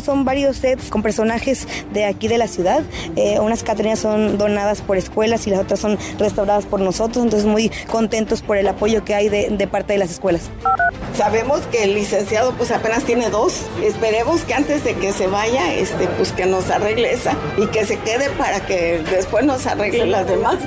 [0.00, 2.82] Son varios sets con personajes de aquí de la ciudad.
[3.16, 7.48] Eh, unas Catrinas son donadas por escuelas y las otras son restauradas por nosotros, entonces
[7.48, 10.50] muy contentos por el apoyo que hay de, parte de las escuelas.
[11.16, 13.62] Sabemos que el licenciado pues apenas tiene dos.
[13.82, 17.84] Esperemos que antes de que se vaya, este, pues que nos arregle esa y que
[17.84, 20.58] se quede para que después nos arregle las demás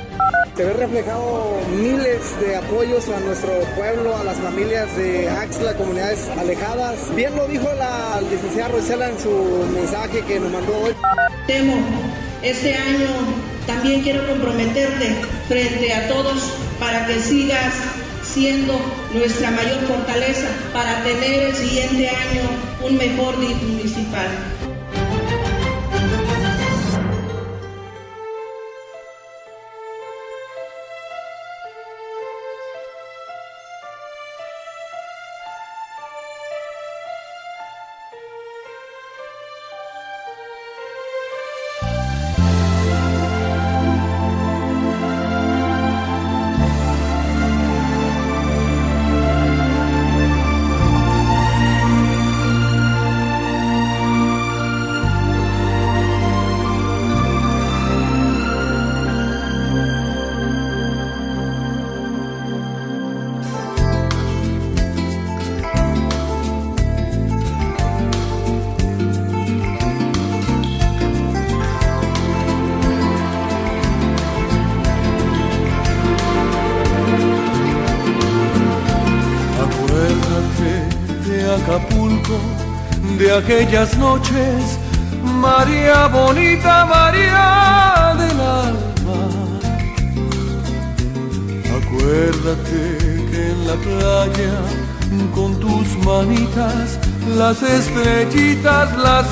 [0.56, 6.28] se ve reflejado miles de apoyos a nuestro pueblo, a las familias de Axla, comunidades
[6.38, 7.14] alejadas.
[7.14, 10.94] Bien lo dijo la licenciada Rosela en su mensaje que nos mandó hoy.
[11.46, 11.74] Temo,
[12.42, 13.06] este año
[13.66, 15.14] también quiero comprometerte
[15.46, 17.74] frente a todos para que sigas
[18.24, 18.74] siendo
[19.12, 22.42] nuestra mayor fortaleza para tener el siguiente año
[22.82, 24.55] un mejor municipal.
[83.36, 84.78] Aquellas noches,
[85.22, 89.20] María bonita, María del alma.
[91.78, 92.98] Acuérdate
[93.30, 94.54] que en la playa,
[95.34, 96.98] con tus manitas,
[97.36, 99.26] las estrellitas las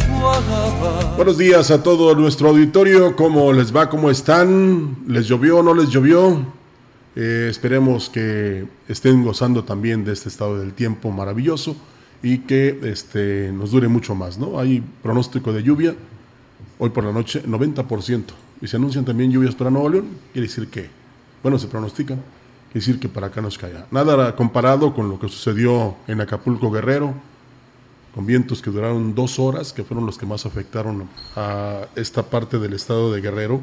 [0.00, 1.14] enjuagaba.
[1.16, 3.88] Buenos días a todo nuestro auditorio, ¿cómo les va?
[3.88, 4.96] ¿Cómo están?
[5.06, 6.46] ¿Les llovió o no les llovió?
[7.14, 11.76] Eh, esperemos que estén gozando también de este estado del tiempo maravilloso
[12.22, 14.38] y que este, nos dure mucho más.
[14.38, 14.58] ¿no?
[14.58, 15.94] Hay pronóstico de lluvia
[16.78, 18.24] hoy por la noche, 90%.
[18.62, 20.90] Y se anuncian también lluvias para Nuevo León, quiere decir que,
[21.42, 22.18] bueno, se pronostican,
[22.72, 23.86] quiere decir que para acá nos caiga.
[23.90, 27.14] Nada comparado con lo que sucedió en Acapulco Guerrero,
[28.14, 32.58] con vientos que duraron dos horas, que fueron los que más afectaron a esta parte
[32.58, 33.62] del estado de Guerrero,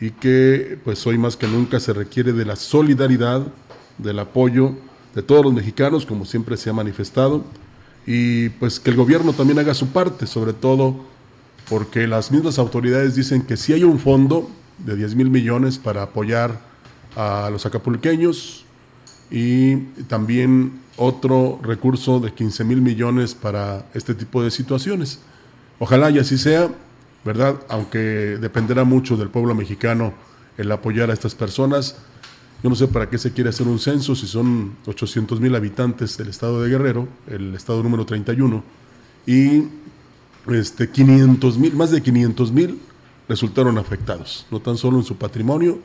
[0.00, 3.46] y que pues hoy más que nunca se requiere de la solidaridad,
[3.98, 4.74] del apoyo
[5.14, 7.44] de todos los mexicanos, como siempre se ha manifestado,
[8.06, 10.96] y pues que el gobierno también haga su parte, sobre todo
[11.68, 16.02] porque las mismas autoridades dicen que si hay un fondo de 10 mil millones para
[16.02, 16.60] apoyar
[17.16, 18.64] a los acapulqueños
[19.30, 19.76] y
[20.08, 25.20] también otro recurso de 15 mil millones para este tipo de situaciones.
[25.78, 26.68] Ojalá y así sea,
[27.24, 27.56] ¿verdad?
[27.68, 30.12] Aunque dependerá mucho del pueblo mexicano
[30.58, 31.96] el apoyar a estas personas
[32.62, 36.16] yo no sé para qué se quiere hacer un censo si son 800 mil habitantes
[36.18, 38.62] del estado de Guerrero, el estado número 31,
[39.26, 39.64] y
[40.48, 42.80] este, 500 mil, más de 500 mil
[43.28, 45.78] resultaron afectados, no tan solo en su patrimonio,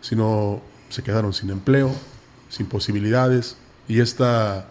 [0.00, 1.90] sino se quedaron sin empleo,
[2.48, 3.56] sin posibilidades,
[3.88, 4.68] y esta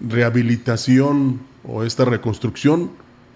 [0.00, 2.90] rehabilitación o esta reconstrucción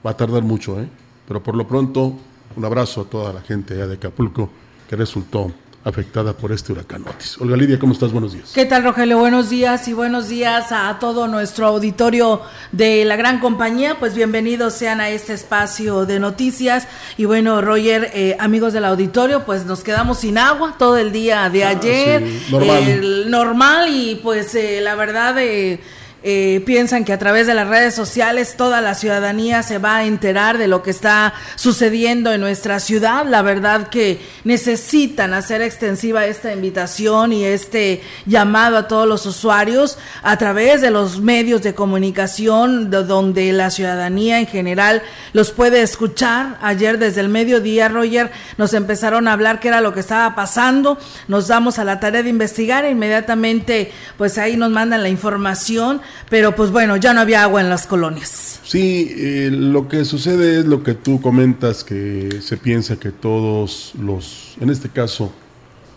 [0.05, 0.89] va a tardar mucho, ¿eh?
[1.27, 2.19] pero por lo pronto
[2.57, 4.51] un abrazo a toda la gente de Acapulco
[4.89, 5.53] que resultó
[5.85, 7.39] afectada por este huracán Otis.
[7.41, 8.13] Olga Lidia, ¿cómo estás?
[8.13, 8.53] Buenos días.
[8.55, 9.19] ¿Qué tal, Rogelio?
[9.19, 13.97] Buenos días y buenos días a todo nuestro auditorio de la gran compañía.
[13.99, 16.87] Pues bienvenidos sean a este espacio de noticias.
[17.17, 21.49] Y bueno, Roger, eh, amigos del auditorio, pues nos quedamos sin agua todo el día
[21.51, 22.23] de ah, ayer.
[22.51, 23.31] normal.
[23.31, 25.37] normal y pues eh, la verdad...
[25.39, 25.81] Eh,
[26.25, 30.05] eh, piensan que a través de las redes sociales toda la ciudadanía se va a
[30.05, 33.27] enterar de lo que está sucediendo en nuestra ciudad.
[33.27, 39.99] La verdad que necesitan hacer extensiva esta invitación y este llamado a todos los usuarios
[40.23, 45.03] a través de los medios de comunicación de donde la ciudadanía en general
[45.33, 46.59] los puede escuchar.
[46.63, 50.99] Ayer desde el mediodía, Roger, nos empezaron a hablar qué era lo que estaba pasando,
[51.29, 56.01] nos damos a la tarea de investigar e inmediatamente pues ahí nos mandan la información,
[56.29, 58.61] pero pues bueno, ya no había agua en las colonias.
[58.65, 63.93] Sí, eh, lo que sucede es lo que tú comentas, que se piensa que todos
[64.01, 65.33] los, en este caso,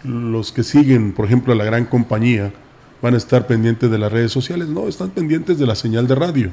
[0.04, 2.52] los que siguen, por ejemplo, a la gran compañía,
[3.02, 4.68] van a estar pendientes de las redes sociales.
[4.68, 6.52] No, están pendientes de la señal de radio.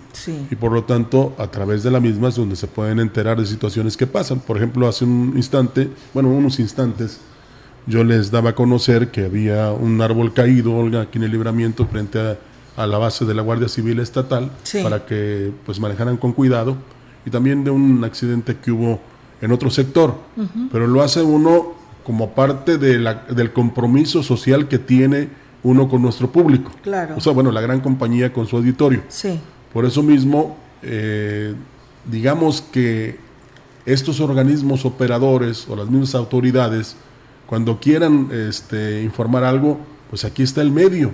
[0.51, 3.47] Y por lo tanto, a través de la misma es donde se pueden enterar de
[3.47, 4.41] situaciones que pasan.
[4.41, 7.21] Por ejemplo, hace un instante, bueno, unos instantes,
[7.87, 11.87] yo les daba a conocer que había un árbol caído, Olga, aquí en el libramiento,
[11.87, 12.39] frente a,
[12.77, 14.51] la base de la Guardia Civil Estatal,
[14.83, 16.77] para que pues manejaran con cuidado.
[17.25, 19.01] Y también de un accidente que hubo
[19.41, 20.15] en otro sector.
[20.71, 21.75] Pero lo hace uno
[22.05, 25.29] como parte de la, del compromiso social que tiene
[25.63, 26.73] uno con nuestro público.
[26.83, 27.15] Claro.
[27.17, 29.03] O sea, bueno, la gran compañía con su auditorio.
[29.09, 29.39] Sí.
[29.73, 31.55] Por eso mismo, eh,
[32.11, 33.19] digamos que
[33.87, 36.97] estos organismos operadores o las mismas autoridades,
[37.47, 39.79] cuando quieran este, informar algo,
[40.11, 41.13] pues aquí está el medio,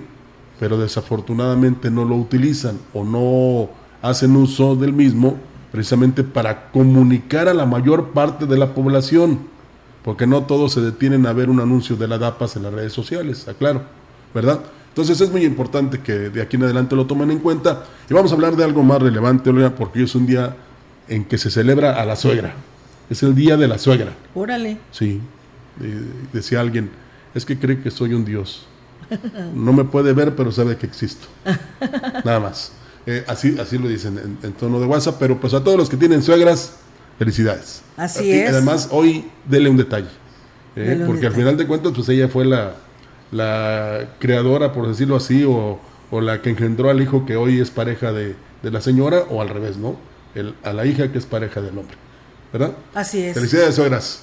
[0.59, 3.69] pero desafortunadamente no lo utilizan o no
[4.01, 5.37] hacen uso del mismo
[5.71, 9.39] precisamente para comunicar a la mayor parte de la población,
[10.03, 12.93] porque no todos se detienen a ver un anuncio de la DAPAS en las redes
[12.93, 13.99] sociales, aclaro.
[14.33, 14.59] ¿verdad?
[14.89, 17.83] Entonces es muy importante que de aquí en adelante lo tomen en cuenta.
[18.09, 20.55] Y vamos a hablar de algo más relevante, Olga, porque es un día
[21.07, 22.53] en que se celebra a la suegra.
[23.09, 24.13] Es el día de la suegra.
[24.35, 24.77] Órale.
[24.91, 25.21] Sí.
[26.33, 26.89] decía alguien,
[27.33, 28.65] es que cree que soy un dios.
[29.53, 31.27] No me puede ver, pero sabe que existo.
[32.23, 32.71] Nada más.
[33.05, 35.97] Eh, así, así lo dicen en, tono de WhatsApp, pero pues a todos los que
[35.97, 36.75] tienen suegras,
[37.17, 37.81] felicidades.
[37.97, 38.51] Así es.
[38.51, 40.09] Además, hoy dele un detalle.
[40.75, 42.75] Eh, porque al final de cuentas, pues ella fue la,
[43.31, 45.79] la creadora, por decirlo así, o,
[46.11, 49.77] la que engendró al hijo que hoy es pareja de, la señora, o al revés,
[49.77, 49.97] ¿no?
[50.35, 51.95] El, a la hija que es pareja del hombre.
[52.53, 52.73] ¿Verdad?
[52.93, 53.33] Así es.
[53.33, 54.21] Felicidades, suegras.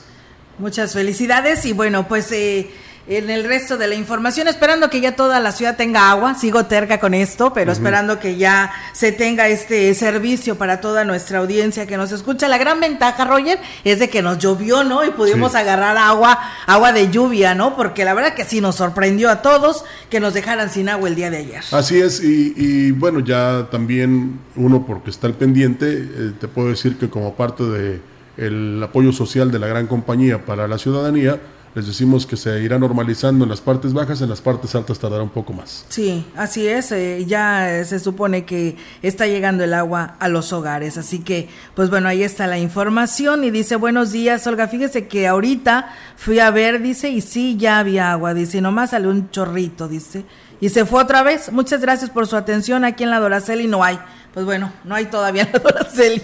[0.59, 2.71] Muchas felicidades y bueno, pues eh,
[3.09, 6.67] en el resto de la información, esperando que ya toda la ciudad tenga agua, sigo
[6.67, 11.87] terca con esto, pero esperando que ya se tenga este servicio para toda nuestra audiencia
[11.87, 12.49] que nos escucha.
[12.49, 15.05] La gran ventaja, Roger, es de que nos llovió, ¿no?
[15.05, 17.77] Y pudimos agarrar agua, agua de lluvia, ¿no?
[17.77, 21.15] Porque la verdad que sí nos sorprendió a todos que nos dejaran sin agua el
[21.15, 21.63] día de ayer.
[21.71, 26.99] Así es, y, bueno, ya también uno porque está al pendiente, eh, te puedo decir
[26.99, 28.01] que como parte de
[28.37, 31.41] el apoyo social de la gran compañía para la ciudadanía,
[31.77, 35.23] les decimos que se irá normalizando en las partes bajas, en las partes altas tardará
[35.23, 35.85] un poco más.
[35.91, 40.97] Sí, así es, eh, ya se supone que está llegando el agua a los hogares,
[40.97, 45.29] así que pues bueno, ahí está la información y dice, buenos días, Olga, fíjese que
[45.29, 49.31] ahorita fui a ver, dice, y sí, ya había agua, dice, y nomás salió un
[49.31, 50.25] chorrito, dice,
[50.63, 53.85] y se fue otra vez, muchas gracias por su atención, aquí en la Doraceli no
[53.85, 53.99] hay
[54.37, 56.21] pues bueno, no hay todavía la Doraceli.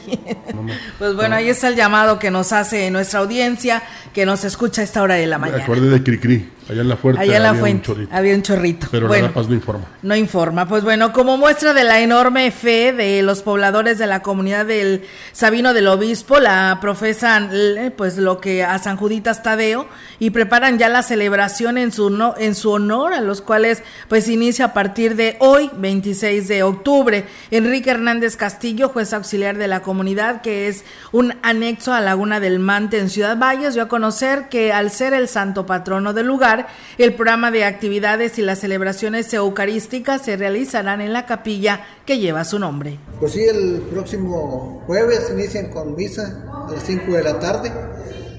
[0.99, 3.83] pues bueno, ahí está el llamado que nos hace nuestra audiencia,
[4.13, 5.63] que nos escucha a esta hora de la mañana.
[5.63, 7.23] Acuerde de Cricri, allá en la fuente.
[7.23, 8.89] Allá en la fuente había un chorrito.
[8.91, 9.87] Pero bueno, la Paz no informa.
[10.03, 10.69] No informa.
[10.69, 15.05] Pues bueno, como muestra de la enorme fe de los pobladores de la comunidad del
[15.33, 17.51] Sabino del Obispo, la profesan
[17.97, 19.89] pues lo que a San Juditas Tadeo
[20.19, 24.29] y preparan ya la celebración en su, no, en su honor, a los cuales pues
[24.29, 27.25] inicia a partir de hoy, 26 de octubre.
[27.51, 30.83] Enrique Hernández Castillo, juez auxiliar de la comunidad, que es
[31.13, 35.13] un anexo a Laguna del Mante en Ciudad Valles, dio a conocer que al ser
[35.13, 36.67] el santo patrono del lugar,
[36.99, 42.45] el programa de actividades y las celebraciones eucarísticas se realizarán en la capilla que lleva
[42.45, 42.99] su nombre.
[43.21, 47.71] Pues sí, el próximo jueves inician con misa a las 5 de la tarde,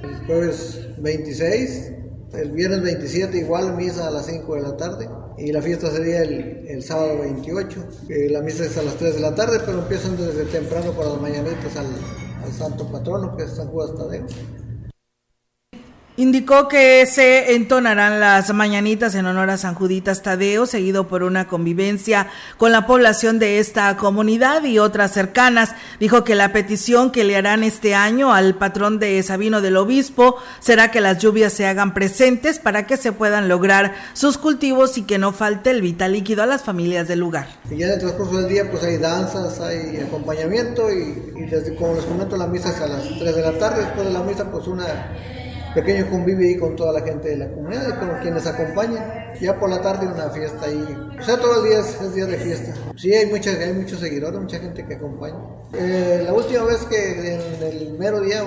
[0.04, 1.92] el jueves 26,
[2.34, 6.22] el viernes 27 igual misa a las 5 de la tarde y la fiesta sería
[6.22, 7.84] el, sábado 28.
[8.10, 11.10] Eh, la misa es a las 3 de la tarde, pero empiezan desde temprano para
[11.10, 11.88] las mañanitas al,
[12.44, 14.26] al santo patrono, que es San Juan Tadeo.
[16.16, 21.48] Indicó que se entonarán las mañanitas en honor a San Juditas Tadeo, seguido por una
[21.48, 22.28] convivencia
[22.58, 25.72] con la población de esta comunidad y otras cercanas.
[26.00, 30.36] Dijo que la petición que le harán este año al patrón de Sabino del Obispo
[30.60, 35.04] será que las lluvias se hagan presentes para que se puedan lograr sus cultivos y
[35.04, 37.48] que no falte el vital líquido a las familias del lugar.
[37.72, 41.34] Y ya en el transcurso del día pues hay danzas, hay acompañamiento y,
[41.76, 44.22] como les comento la misa es a las 3 de la tarde, después de la
[44.22, 44.86] misa pues una
[45.74, 49.04] pequeño convivio ahí con toda la gente de la comunidad y con quienes acompañan.
[49.42, 50.86] Ya por la tarde una fiesta ahí.
[51.20, 52.74] O sea, todos los días es día de fiesta.
[52.96, 55.38] Sí, hay, mucha, hay muchos seguidores, mucha gente que acompaña.
[55.74, 58.44] Eh, la última vez que en el mero día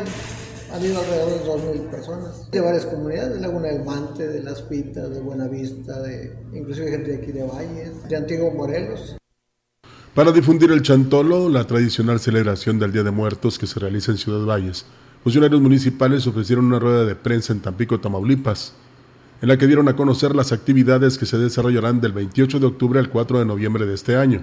[0.73, 4.63] Han ido alrededor de 2.000 personas, de varias comunidades, de Laguna del Mante, de Las
[4.63, 9.17] Pitas, de Buenavista, de inclusive gente de aquí de Valles, de Antiguo Morelos.
[10.13, 14.19] Para difundir el chantolo, la tradicional celebración del Día de Muertos que se realiza en
[14.19, 14.87] Ciudad Valles,
[15.27, 18.75] funcionarios municipales ofrecieron una rueda de prensa en Tampico, Tamaulipas,
[19.43, 23.01] en la que dieron a conocer las actividades que se desarrollarán del 28 de octubre
[23.01, 24.43] al 4 de noviembre de este año.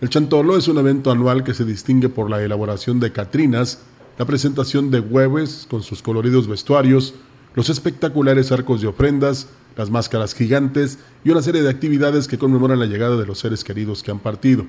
[0.00, 3.82] El chantolo es un evento anual que se distingue por la elaboración de catrinas,
[4.18, 7.14] la presentación de hueves con sus coloridos vestuarios,
[7.54, 12.80] los espectaculares arcos de ofrendas, las máscaras gigantes y una serie de actividades que conmemoran
[12.80, 14.66] la llegada de los seres queridos que han partido.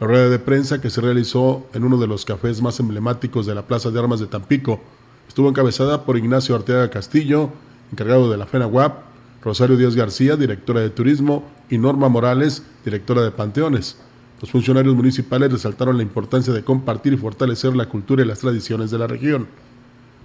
[0.00, 3.54] La rueda de prensa que se realizó en uno de los cafés más emblemáticos de
[3.54, 4.80] la Plaza de Armas de Tampico
[5.28, 7.50] estuvo encabezada por Ignacio Arteaga Castillo,
[7.92, 8.94] encargado de la FENAWAP,
[9.42, 13.98] Rosario Díaz García, directora de Turismo, y Norma Morales, directora de Panteones.
[14.40, 18.90] Los funcionarios municipales resaltaron la importancia de compartir y fortalecer la cultura y las tradiciones
[18.90, 19.48] de la región.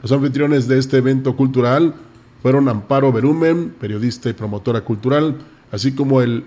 [0.02, 1.96] Los anfitriones de este evento cultural
[2.42, 5.36] fueron Amparo Berumen, periodista y promotora cultural,
[5.70, 6.46] así como el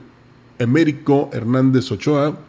[0.59, 2.48] Emérico Hernández Ochoa,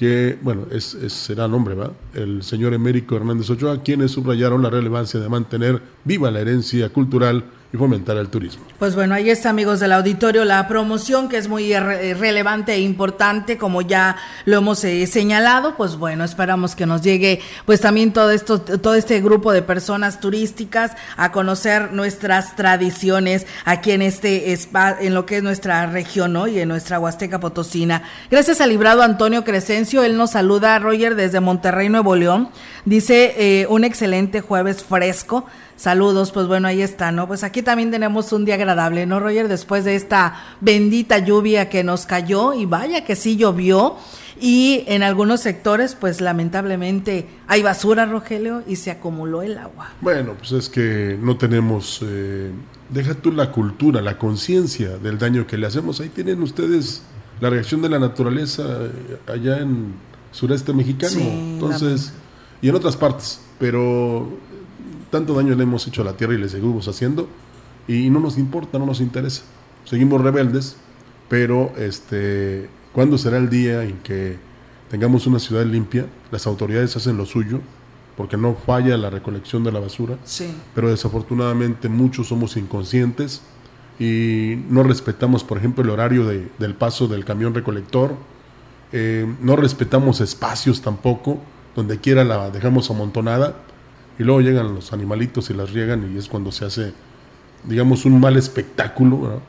[0.00, 1.92] que, bueno, es, será nombre, ¿va?
[2.14, 7.44] El señor Emérico Hernández Ochoa, quienes subrayaron la relevancia de mantener viva la herencia cultural
[7.72, 8.64] y fomentar el turismo.
[8.78, 13.58] Pues bueno, ahí está, amigos del auditorio, la promoción que es muy relevante e importante,
[13.58, 15.76] como ya lo hemos eh, señalado.
[15.76, 20.20] Pues bueno, esperamos que nos llegue, pues también todo esto, todo este grupo de personas
[20.20, 26.48] turísticas a conocer nuestras tradiciones aquí en este en lo que es nuestra región, ¿no?
[26.48, 28.02] Y en nuestra Huasteca Potosina.
[28.30, 32.50] Gracias al librado Antonio Crescencio, él nos saluda, Roger, desde Monterrey, Nuevo León.
[32.84, 35.46] Dice eh, un excelente jueves fresco.
[35.80, 37.26] Saludos, pues bueno, ahí está, ¿no?
[37.26, 39.48] Pues aquí también tenemos un día agradable, ¿no, Roger?
[39.48, 43.96] Después de esta bendita lluvia que nos cayó y vaya que sí llovió
[44.38, 49.88] y en algunos sectores, pues lamentablemente hay basura, Rogelio, y se acumuló el agua.
[50.02, 52.50] Bueno, pues es que no tenemos, eh,
[52.90, 55.98] deja tú la cultura, la conciencia del daño que le hacemos.
[56.02, 57.04] Ahí tienen ustedes
[57.40, 59.94] la reacción de la naturaleza eh, allá en
[60.30, 62.12] sureste mexicano, entonces,
[62.60, 64.28] y en otras partes, pero
[65.10, 67.28] tanto daño le hemos hecho a la tierra y le seguimos haciendo
[67.88, 69.42] y no nos importa, no nos interesa.
[69.84, 70.76] Seguimos rebeldes,
[71.28, 74.36] pero este, ¿cuándo será el día en que
[74.90, 76.06] tengamos una ciudad limpia?
[76.30, 77.60] Las autoridades hacen lo suyo,
[78.16, 80.52] porque no falla la recolección de la basura, sí.
[80.74, 83.42] pero desafortunadamente muchos somos inconscientes
[83.98, 88.14] y no respetamos, por ejemplo, el horario de, del paso del camión recolector,
[88.92, 91.38] eh, no respetamos espacios tampoco,
[91.76, 93.56] donde quiera la dejamos amontonada
[94.18, 96.92] y luego llegan los animalitos y las riegan y es cuando se hace,
[97.64, 99.40] digamos, un mal espectáculo.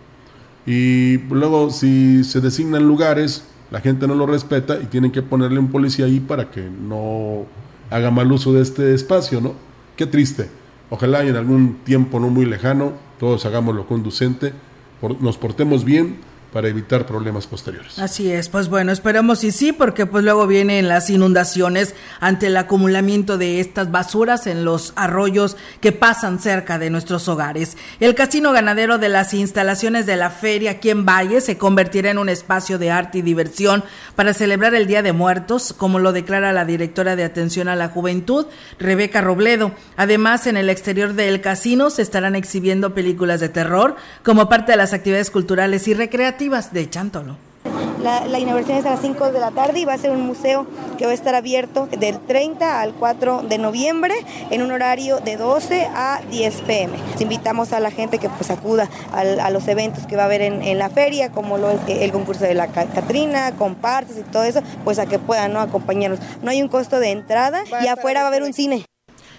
[0.66, 5.60] Y luego si se designan lugares, la gente no lo respeta y tienen que ponerle
[5.60, 7.46] un policía ahí para que no
[7.90, 9.54] haga mal uso de este espacio, ¿no?
[9.96, 10.50] Qué triste.
[10.90, 14.52] Ojalá en algún tiempo no muy lejano todos hagamos lo conducente,
[15.20, 16.18] nos portemos bien
[16.52, 17.98] para evitar problemas posteriores.
[17.98, 22.58] Así es, pues bueno, esperemos y sí, porque pues luego vienen las inundaciones ante el
[22.58, 27.78] acumulamiento de estas basuras en los arroyos que pasan cerca de nuestros hogares.
[28.02, 32.18] El casino ganadero de las instalaciones de la feria aquí en Valle se convertirá en
[32.18, 36.52] un espacio de arte y diversión para celebrar el Día de Muertos, como lo declara
[36.52, 38.46] la directora de Atención a la Juventud,
[38.78, 39.72] Rebeca Robledo.
[39.96, 44.78] Además, en el exterior del casino se estarán exhibiendo películas de terror como parte de
[44.78, 47.38] las actividades culturales y recreativas de Chántolo.
[48.02, 50.66] La, inauguración es a las 5 de la tarde y va a ser un museo
[50.98, 54.16] que va a estar abierto del 30 al 4 de noviembre
[54.50, 56.98] en un horario de 12 a 10 pm.
[57.20, 60.80] Invitamos a la gente que pues acuda a, los eventos que va a haber en,
[60.80, 65.06] la feria, como lo, el concurso de la Catrina, comparsas y todo eso, pues a
[65.06, 65.60] que puedan ¿no?
[65.60, 66.20] acompañarnos.
[66.42, 68.84] No hay un costo de entrada y afuera va a haber un cine.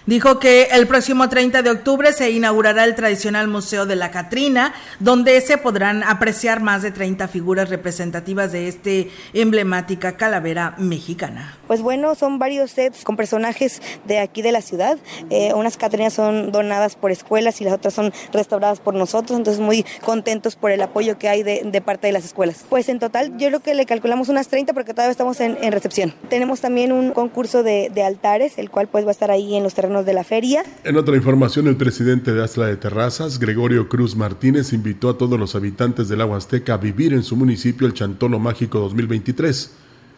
[0.05, 4.73] Dijo que el próximo 30 de octubre se inaugurará el tradicional Museo de la Catrina,
[4.99, 11.57] donde se podrán apreciar más de 30 figuras representativas de este emblemática calavera mexicana.
[11.67, 14.97] Pues bueno, son varios sets con personajes de aquí de la ciudad.
[15.29, 19.61] Eh, unas Catrinas son donadas por escuelas y las otras son restauradas por nosotros, entonces
[19.61, 22.65] muy contentos por el apoyo que hay de, parte de las escuelas.
[22.67, 26.13] Pues en total yo creo que le calculamos unas 30 porque todavía estamos en, recepción.
[26.29, 29.63] Tenemos también un concurso de, de altares, el cual pues va a estar ahí en
[29.63, 30.63] los terrenos de la feria.
[30.83, 35.39] En otra información, el presidente de Asla de Terrazas, Gregorio Cruz Martínez, invitó a todos
[35.39, 39.71] los habitantes del agua azteca a vivir en su municipio el Chantolo Mágico 2023.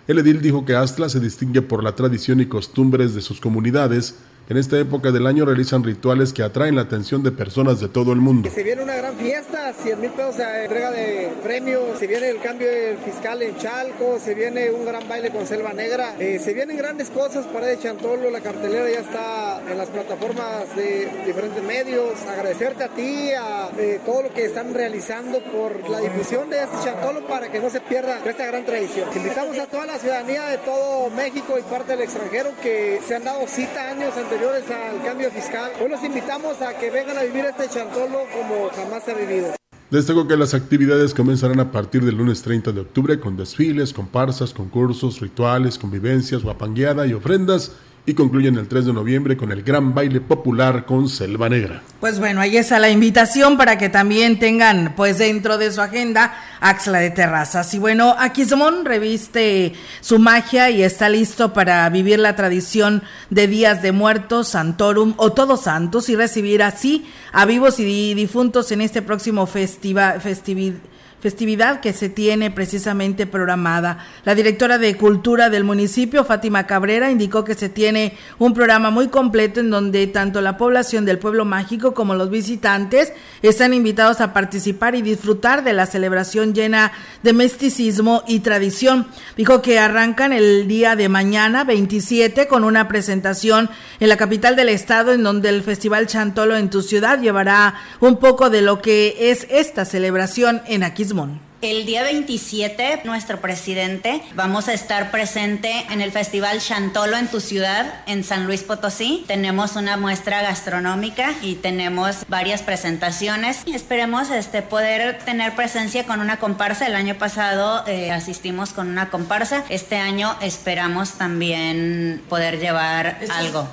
[0.08, 4.16] El edil dijo que Astla se distingue por la tradición y costumbres de sus comunidades
[4.48, 8.14] En esta época del año realizan rituales que atraen la atención de personas de todo
[8.14, 8.48] el mundo.
[8.54, 12.40] Se viene una gran fiesta, 100 mil pesos de entrega de premios, se viene el
[12.40, 12.68] cambio
[13.04, 17.10] fiscal en Chalco, se viene un gran baile con Selva Negra, eh, se vienen grandes
[17.10, 22.12] cosas para de Chantolo, la cartelera ya está en las plataformas de diferentes medios.
[22.30, 26.78] Agradecerte a ti, a eh, todo lo que están realizando por la difusión de este
[26.84, 29.10] Chantolo para que no se pierda esta gran tradición.
[29.16, 33.24] Invitamos a toda la ciudadanía de todo México y parte del extranjero que se han
[33.24, 35.72] dado cita años anteriores anteriores al cambio fiscal.
[35.82, 39.56] Hoy los invitamos a que vengan a vivir este chantolo como jamás se ha vivido.
[39.90, 44.54] Destaco que las actividades comenzarán a partir del lunes 30 de octubre con desfiles, comparsas,
[44.54, 47.72] concursos, rituales, convivencias, guapangueada y ofrendas
[48.06, 51.82] y concluyen el 3 de noviembre con el gran baile popular con Selva Negra.
[52.00, 56.36] Pues bueno, ahí está la invitación para que también tengan pues dentro de su agenda
[56.60, 57.74] Axla de Terrazas.
[57.74, 63.82] Y bueno, Aquismón reviste su magia y está listo para vivir la tradición de Días
[63.82, 69.02] de Muertos, Santorum o Todos Santos y recibir así a vivos y difuntos en este
[69.02, 70.78] próximo festival festividad
[71.26, 73.98] festividad que se tiene precisamente programada.
[74.26, 79.08] La directora de Cultura del municipio, Fátima Cabrera, indicó que se tiene un programa muy
[79.08, 84.34] completo en donde tanto la población del pueblo mágico como los visitantes están invitados a
[84.34, 86.92] participar y disfrutar de la celebración llena
[87.24, 89.08] de misticismo y tradición.
[89.36, 94.70] Dijo que arrancan el día de mañana, 27, con una presentación en la capital del
[94.70, 99.32] estado en donde el Festival Chantolo en tu ciudad llevará un poco de lo que
[99.32, 101.15] es esta celebración en Aquismón.
[101.62, 107.40] El día 27, nuestro presidente, vamos a estar presente en el Festival Chantolo en tu
[107.40, 109.24] ciudad, en San Luis Potosí.
[109.26, 113.64] Tenemos una muestra gastronómica y tenemos varias presentaciones.
[113.66, 116.86] Esperemos este, poder tener presencia con una comparsa.
[116.86, 119.64] El año pasado eh, asistimos con una comparsa.
[119.70, 123.68] Este año esperamos también poder llevar algo.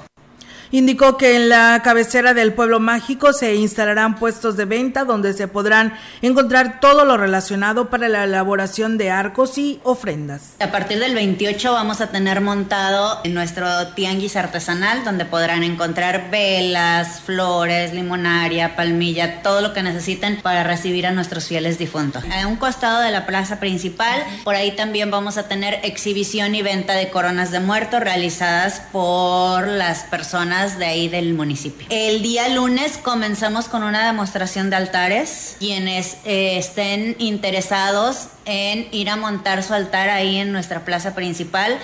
[0.74, 5.46] Indicó que en la cabecera del pueblo mágico se instalarán puestos de venta donde se
[5.46, 10.54] podrán encontrar todo lo relacionado para la elaboración de arcos y ofrendas.
[10.60, 17.20] A partir del 28 vamos a tener montado nuestro tianguis artesanal donde podrán encontrar velas,
[17.20, 22.24] flores, limonaria, palmilla, todo lo que necesiten para recibir a nuestros fieles difuntos.
[22.32, 26.62] A un costado de la plaza principal, por ahí también vamos a tener exhibición y
[26.62, 31.86] venta de coronas de muertos realizadas por las personas de ahí del municipio.
[31.90, 35.56] El día lunes comenzamos con una demostración de altares.
[35.58, 41.78] Quienes eh, estén interesados en ir a montar su altar ahí en nuestra plaza principal.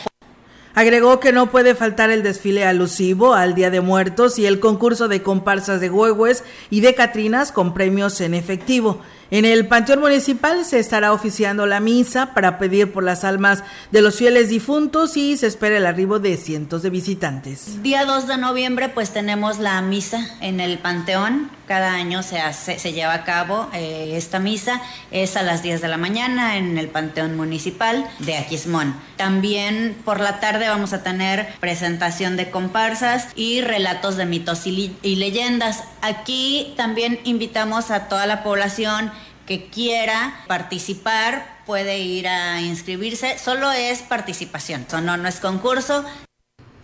[0.74, 5.08] Agregó que no puede faltar el desfile alusivo al Día de Muertos y el concurso
[5.08, 9.00] de comparsas de huehues y de catrinas con premios en efectivo.
[9.30, 14.00] En el Panteón Municipal se estará oficiando la misa para pedir por las almas de
[14.00, 17.82] los fieles difuntos y se espera el arribo de cientos de visitantes.
[17.82, 21.50] Día 2 de noviembre pues tenemos la misa en el Panteón.
[21.66, 24.80] Cada año se, se lleva a cabo eh, esta misa.
[25.10, 28.94] Es a las 10 de la mañana en el Panteón Municipal de Aquismón.
[29.18, 34.96] También por la tarde vamos a tener presentación de comparsas y relatos de mitos y,
[35.02, 35.84] y leyendas.
[36.00, 39.12] Aquí también invitamos a toda la población
[39.48, 43.38] que quiera participar puede ir a inscribirse.
[43.38, 46.04] Solo es participación, no, no es concurso.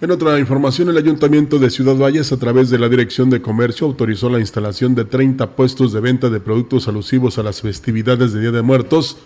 [0.01, 3.87] En otra información, el Ayuntamiento de Ciudad Valles, a través de la Dirección de Comercio,
[3.87, 8.41] autorizó la instalación de 30 puestos de venta de productos alusivos a las festividades de
[8.41, 9.19] Día de Muertos,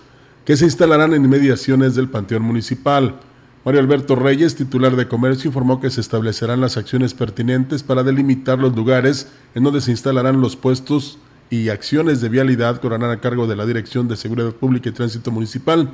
[0.44, 3.20] que se instalarán en inmediaciones del Panteón Municipal.
[3.64, 8.58] Mario Alberto Reyes, titular de Comercio, informó que se establecerán las acciones pertinentes para delimitar
[8.58, 11.18] los lugares en donde se instalarán los puestos
[11.50, 15.30] y acciones de vialidad correrán a cargo de la Dirección de Seguridad Pública y Tránsito
[15.30, 15.90] Municipal.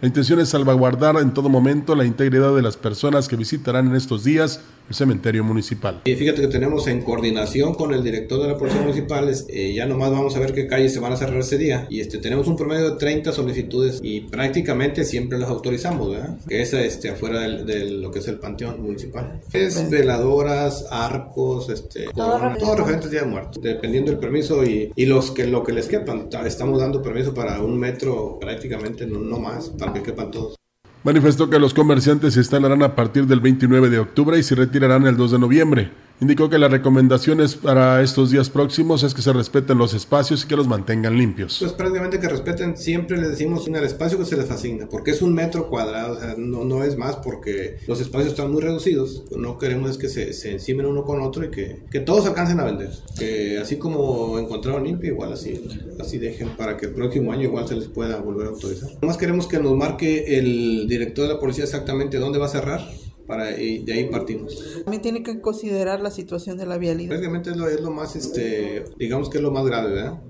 [0.00, 3.96] La intención es salvaguardar en todo momento la integridad de las personas que visitarán en
[3.96, 6.02] estos días el cementerio municipal.
[6.04, 9.86] Y fíjate que tenemos en coordinación con el director de la Policía Municipal, eh, ya
[9.86, 11.86] nomás vamos a ver qué calles se van a cerrar ese día.
[11.90, 16.38] Y este, tenemos un promedio de 30 solicitudes y prácticamente siempre las autorizamos, ¿verdad?
[16.48, 19.40] Que es este, afuera de lo que es el panteón municipal.
[19.52, 23.62] Es veladoras, arcos, este, todo, referente Día de Muertos.
[23.62, 27.60] Dependiendo del permiso y, y, los que, lo que les quepan, estamos dando permiso para
[27.60, 30.56] un metro prácticamente, no, no más, para que quepan todos.
[31.04, 35.06] Manifestó que los comerciantes se instalarán a partir del 29 de octubre y se retirarán
[35.06, 36.03] el 2 de noviembre.
[36.20, 40.46] Indicó que las recomendaciones para estos días próximos es que se respeten los espacios y
[40.46, 41.56] que los mantengan limpios.
[41.58, 45.10] Pues prácticamente que respeten, siempre les decimos en el espacio que se les asigna, porque
[45.10, 48.62] es un metro cuadrado, o sea, no, no es más porque los espacios están muy
[48.62, 49.24] reducidos.
[49.36, 52.60] No queremos es que se, se encimen uno con otro y que, que todos alcancen
[52.60, 52.90] a vender.
[53.18, 55.66] Que así como encontraron limpio, igual así,
[56.00, 58.88] así dejen para que el próximo año igual se les pueda volver a autorizar.
[59.02, 62.80] Más queremos que nos marque el director de la policía exactamente dónde va a cerrar
[63.26, 64.82] para y de ahí partimos.
[64.84, 67.10] También tiene que considerar la situación de la vialidad.
[67.10, 70.20] Prácticamente es lo, es lo más, este, digamos que es lo más grave, ¿verdad?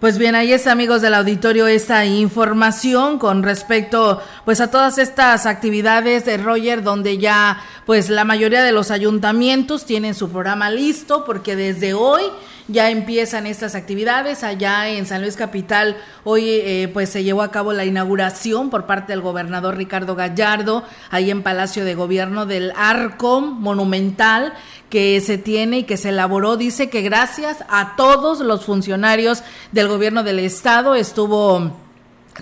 [0.00, 5.46] Pues bien, ahí está, amigos del auditorio, esta información con respecto pues a todas estas
[5.46, 11.24] actividades de Roger donde ya pues la mayoría de los ayuntamientos tienen su programa listo
[11.24, 12.22] porque desde hoy
[12.68, 15.96] ya empiezan estas actividades allá en San Luis Capital.
[16.24, 20.82] Hoy eh, pues se llevó a cabo la inauguración por parte del gobernador Ricardo Gallardo
[21.10, 24.52] ahí en Palacio de Gobierno del Arco Monumental
[24.90, 26.56] que se tiene y que se elaboró.
[26.56, 31.85] Dice que gracias a todos los funcionarios del gobierno del estado estuvo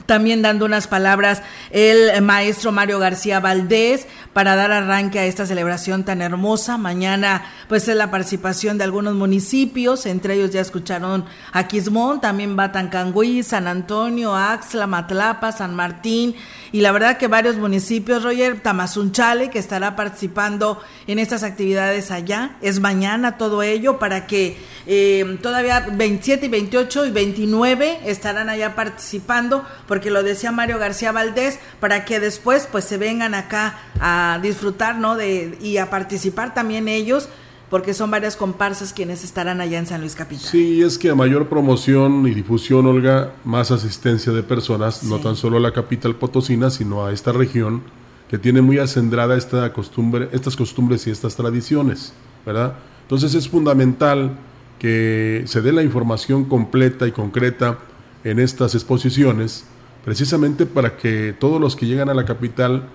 [0.07, 6.05] también dando unas palabras el maestro Mario García Valdés para dar arranque a esta celebración
[6.05, 6.77] tan hermosa.
[6.79, 12.59] Mañana pues es la participación de algunos municipios, entre ellos ya escucharon a Quismón, también
[12.59, 16.35] va Tancangüí, San Antonio, Axla, Matlapa, San Martín
[16.75, 22.57] y la verdad que varios municipios, Roger, Tamazunchale, que estará participando en estas actividades allá.
[22.63, 28.75] Es mañana todo ello para que eh, todavía 27 y 28 y 29 estarán allá
[28.75, 34.39] participando, porque lo decía Mario García Valdés, para que después pues se vengan acá a
[34.43, 35.17] disfrutar, ¿no?
[35.17, 37.29] De, y a participar también ellos
[37.71, 40.47] porque son varias comparsas quienes estarán allá en San Luis Capital.
[40.47, 45.35] Sí, es que a mayor promoción y difusión, Olga, más asistencia de personas, no tan
[45.35, 47.83] solo a la capital potosina, sino a esta región
[48.29, 52.13] que tiene muy acendrada esta costumbre, estas costumbres y estas tradiciones,
[52.47, 52.75] ¿verdad?
[53.03, 54.39] Entonces es fundamental
[54.79, 57.79] que se dé la información completa y concreta
[58.23, 59.65] en estas exposiciones,
[60.05, 62.89] precisamente para que todos los que llegan a la capital,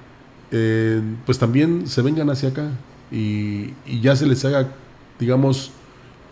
[0.52, 2.72] eh, pues también se vengan hacia acá,
[3.12, 4.70] y, ya se les haga,
[5.20, 5.72] digamos,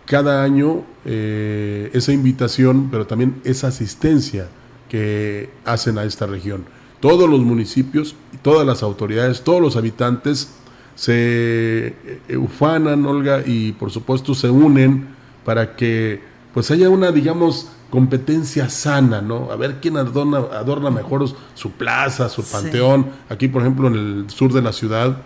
[0.06, 4.48] cada año eh, esa invitación, pero también esa asistencia
[4.88, 6.64] que hacen a esta región.
[7.00, 10.54] Todos los municipios, todas las autoridades, todos los habitantes
[10.94, 11.94] se
[12.28, 15.08] eh, ufanan, Olga, y por supuesto se unen
[15.44, 16.20] para que
[16.58, 19.52] pues haya una, digamos, competencia sana, ¿no?
[19.52, 23.06] A ver quién adorna, adorna mejor su plaza, su panteón.
[23.28, 25.18] Aquí, por ejemplo, en el sur de la ciudad,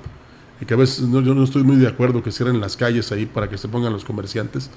[0.60, 3.24] y que a veces yo no estoy muy de acuerdo que cierren las calles ahí
[3.24, 4.68] para que se pongan los comerciantes,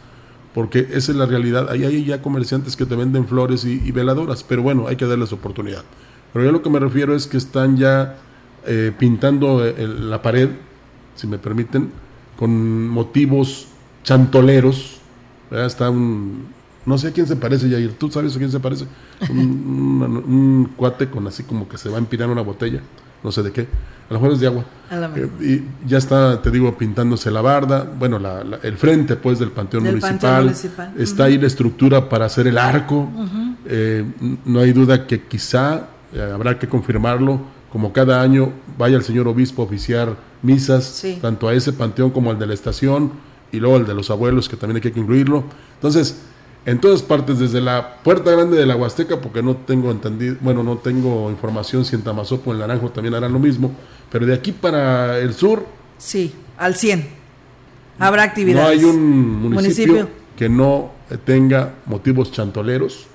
[0.54, 1.70] porque esa es la realidad.
[1.70, 5.34] Ahí hay ya comerciantes que te venden flores y, veladoras, pero bueno, hay que darles
[5.34, 5.84] oportunidad.
[6.32, 8.16] Pero yo lo que me refiero es que están ya
[8.66, 10.52] eh, pintando la pared,
[11.16, 11.92] si me permiten,
[12.38, 13.68] con motivos
[14.06, 15.02] chantoleros.
[15.52, 16.48] Está un,
[16.86, 17.94] no sé a quién se parece, Yair.
[17.94, 18.86] ¿Tú sabes a quién se parece?
[19.30, 22.82] Un, un, cuate con así como que se va a empinar una botella
[23.26, 24.64] no sé de qué, a lo mejor es de agua.
[25.16, 28.20] Eh, y ya está, te digo, pintándose la barda, bueno,
[28.62, 30.54] el frente pues del Panteón, municipal.
[30.96, 33.10] Está ahí la estructura para hacer el arco.
[33.66, 34.06] Eh,
[34.46, 39.28] no hay duda que quizá eh, habrá que confirmarlo, como cada año vaya el señor
[39.28, 43.12] obispo a oficiar misas, tanto a ese panteón como al de la estación,
[43.52, 45.44] y luego al de los abuelos, que también hay que incluirlo.
[45.76, 46.22] Entonces,
[46.66, 50.64] en todas partes, desde la puerta grande de la Huasteca, porque no tengo entendido, bueno,
[50.64, 53.72] no tengo información si en Tamazopo o en Naranjo también harán lo mismo,
[54.12, 55.66] pero de aquí para el sur.
[55.98, 57.08] Sí, al 100.
[58.00, 58.82] Habrá actividades.
[58.82, 60.92] No hay un municipio, que no
[61.24, 63.08] tenga motivos chantoleros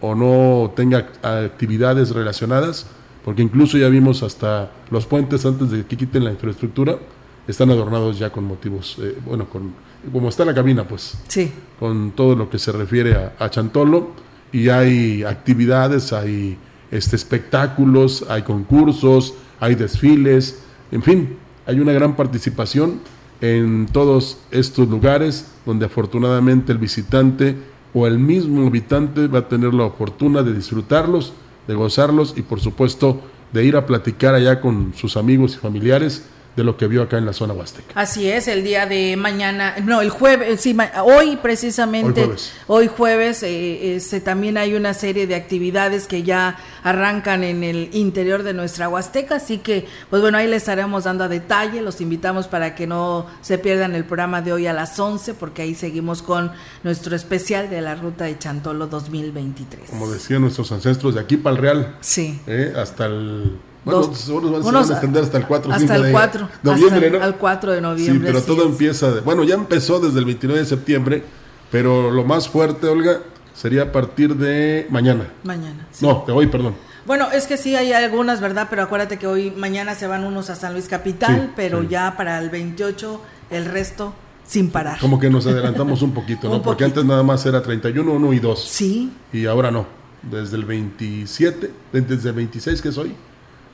[0.00, 2.86] o no tenga actividades relacionadas,
[3.24, 6.98] porque incluso ya vimos hasta los puentes antes de que quiten la infraestructura,
[7.48, 9.72] están adornados ya con motivos, eh, bueno, con
[10.12, 11.18] como está la cabina, pues.
[11.28, 11.52] Sí.
[11.78, 14.10] Con todo lo que se refiere a, Chantolo.
[14.52, 16.56] Y hay actividades, hay
[16.90, 23.00] este, espectáculos, hay concursos, hay desfiles, en fin, hay una gran participación
[23.40, 27.56] en todos estos lugares donde afortunadamente el visitante
[27.92, 31.32] o el mismo habitante va a tener la fortuna de disfrutarlos,
[31.66, 33.20] de gozarlos y por supuesto
[33.52, 36.24] de ir a platicar allá con sus amigos y familiares
[36.56, 37.92] de lo que vio acá en la zona huasteca.
[37.94, 42.28] Así es, el día de mañana, no, el jueves, sí, hoy precisamente,
[42.66, 47.90] hoy jueves, eh, este, también hay una serie de actividades que ya arrancan en el
[47.92, 52.00] interior de nuestra huasteca, así que, pues bueno, ahí les estaremos dando a detalle, los
[52.00, 55.74] invitamos para que no se pierdan el programa de hoy a las 11, porque ahí
[55.74, 56.52] seguimos con
[56.84, 59.90] nuestro especial de la ruta de Chantolo 2023.
[59.90, 62.40] Como decían nuestros ancestros, de aquí para el Real, sí.
[62.46, 66.70] Eh, hasta el bueno, dos, van a extender hasta el 4 hasta el 4 de
[66.72, 67.22] noviembre, ¿no?
[67.22, 68.28] Al 4 de noviembre.
[68.28, 71.22] Sí, pero todo empieza, de, bueno, ya empezó desde el 29 de septiembre,
[71.70, 73.20] pero lo más fuerte, Olga,
[73.54, 75.28] sería a partir de mañana.
[75.44, 75.86] Mañana.
[76.00, 76.74] No, de hoy, perdón.
[77.06, 78.66] Bueno, es que sí hay algunas, ¿verdad?
[78.68, 82.40] Pero acuérdate que hoy, mañana se van unos a San Luis Capital, pero ya para
[82.40, 83.20] el 28
[83.50, 84.12] el resto
[84.44, 84.98] sin parar.
[84.98, 86.60] Como que nos adelantamos un poquito, ¿no?
[86.60, 88.68] Porque antes nada más era 31, 1 y 2.
[88.68, 89.12] Sí.
[89.32, 89.86] Y ahora no.
[90.22, 93.14] Desde el 27, desde el 26 que es hoy,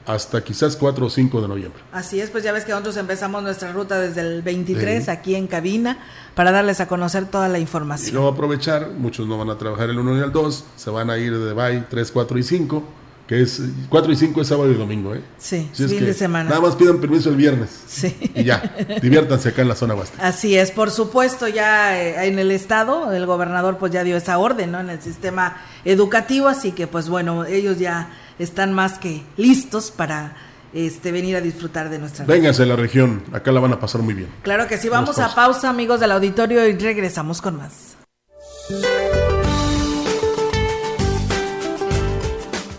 [0.07, 1.83] hasta quizás 4 o 5 de noviembre.
[1.93, 5.47] Así es, pues ya ves que nosotros empezamos nuestra ruta desde el 23 aquí en
[5.47, 5.99] cabina
[6.35, 8.11] para darles a conocer toda la información.
[8.11, 11.11] Y luego aprovechar, muchos no van a trabajar el 1 y el 2, se van
[11.11, 12.85] a ir de Bay 3, 4 y 5
[13.27, 15.23] que es 4 y 5 es sábado y domingo, ¿eh?
[15.39, 16.51] Sí, fin de semana.
[16.51, 17.71] Nada más pidan permiso el viernes.
[17.87, 18.15] Sí.
[18.35, 20.27] Y ya, diviértanse acá en la zona basta.
[20.27, 24.39] Así es, por supuesto, ya eh, en el estado, el gobernador pues ya dio esa
[24.39, 24.81] orden, ¿no?
[24.81, 30.37] En el sistema educativo, así que pues bueno, ellos ya están más que listos para
[30.73, 34.03] este, venir a disfrutar de nuestra Vénganse a la región, acá la van a pasar
[34.03, 34.29] muy bien.
[34.43, 37.97] Claro que sí, vamos a pausa amigos del auditorio y regresamos con más.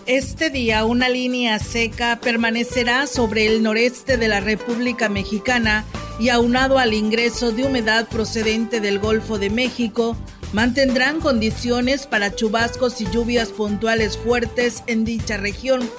[0.06, 5.84] Este día una línea seca permanecerá sobre el noreste de la República Mexicana
[6.18, 10.16] y aunado al ingreso de humedad procedente del Golfo de México,
[10.54, 15.90] mantendrán condiciones para chubascos y lluvias puntuales fuertes en dicha región.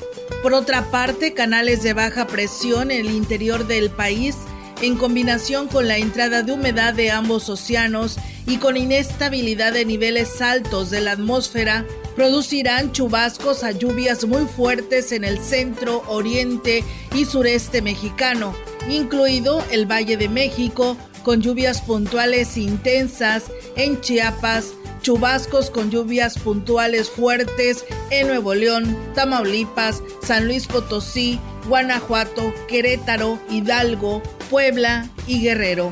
[0.42, 4.38] Por otra parte, canales de baja presión en el interior del país,
[4.82, 10.42] en combinación con la entrada de humedad de ambos océanos y con inestabilidad de niveles
[10.42, 17.26] altos de la atmósfera, producirán chubascos a lluvias muy fuertes en el centro, oriente y
[17.26, 18.56] sureste mexicano,
[18.90, 27.10] incluido el Valle de México, con lluvias puntuales intensas en Chiapas, chubascos con lluvias puntuales
[27.10, 35.92] fuertes en Nuevo León, Tamaulipas, San Luis Potosí, Guanajuato, Querétaro, Hidalgo, Puebla y Guerrero.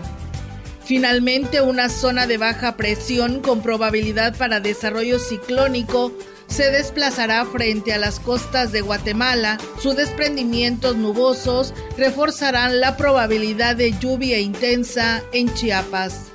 [0.86, 6.14] Finalmente, una zona de baja presión con probabilidad para desarrollo ciclónico
[6.48, 9.58] se desplazará frente a las costas de Guatemala.
[9.82, 16.32] Sus desprendimientos nubosos reforzarán la probabilidad de lluvia intensa en Chiapas.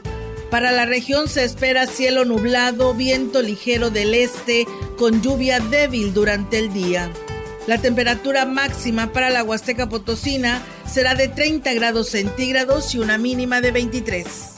[0.50, 4.66] Para la región se espera cielo nublado, viento ligero del este,
[4.96, 7.10] con lluvia débil durante el día.
[7.66, 13.60] La temperatura máxima para la Huasteca Potosina será de 30 grados centígrados y una mínima
[13.60, 14.57] de 23.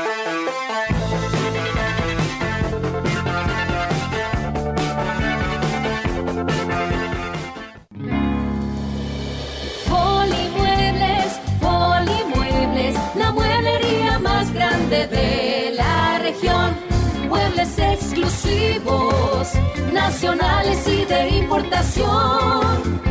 [19.93, 23.10] nacionales y de importación.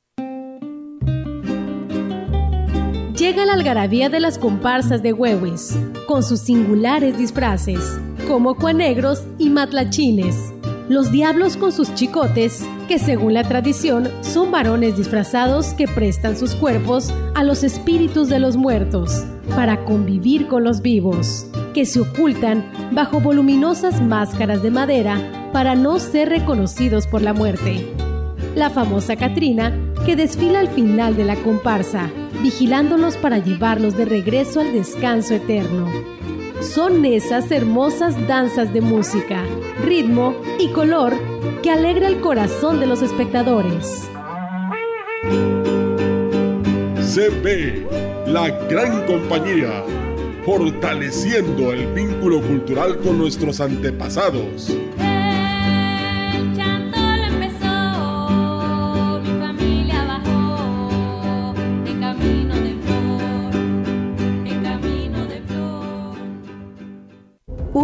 [3.21, 9.51] Llega la algarabía de las comparsas de Huehues, con sus singulares disfraces, como cuanegros y
[9.51, 10.51] matlachines.
[10.89, 16.55] Los diablos con sus chicotes, que según la tradición son varones disfrazados que prestan sus
[16.55, 19.23] cuerpos a los espíritus de los muertos
[19.55, 25.99] para convivir con los vivos, que se ocultan bajo voluminosas máscaras de madera para no
[25.99, 27.85] ser reconocidos por la muerte.
[28.55, 32.09] La famosa Catrina, que desfila al final de la comparsa,
[32.41, 35.87] vigilándolos para llevarlos de regreso al descanso eterno.
[36.61, 39.43] Son esas hermosas danzas de música,
[39.83, 41.13] ritmo y color
[41.61, 44.09] que alegra el corazón de los espectadores.
[47.13, 49.83] CB, la gran compañía,
[50.45, 54.71] fortaleciendo el vínculo cultural con nuestros antepasados.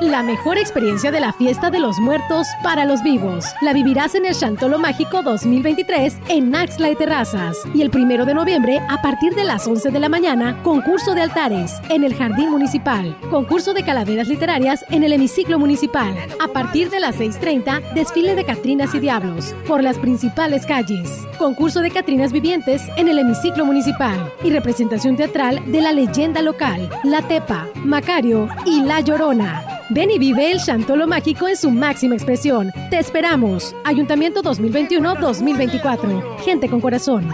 [0.00, 3.46] La mejor experiencia de la fiesta de los muertos para los vivos.
[3.60, 7.58] La vivirás en el Chantolo Mágico 2023 en Naxla y Terrazas.
[7.74, 11.22] Y el primero de noviembre, a partir de las 11 de la mañana, concurso de
[11.22, 13.16] altares en el Jardín Municipal.
[13.30, 16.14] Concurso de calaveras literarias en el Hemiciclo Municipal.
[16.40, 21.26] A partir de las 6.30, desfile de Catrinas y Diablos por las principales calles.
[21.38, 24.32] Concurso de Catrinas Vivientes en el Hemiciclo Municipal.
[24.44, 29.71] Y representación teatral de la leyenda local, La Tepa, Macario y La Llorona.
[29.94, 32.72] Ven y vive el Chantolo Mágico en su máxima expresión.
[32.88, 33.76] Te esperamos.
[33.84, 36.38] Ayuntamiento 2021-2024.
[36.38, 37.28] Gente con corazón.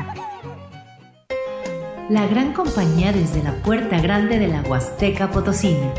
[2.10, 5.94] La gran compañía desde la puerta grande de la Huasteca Potosina.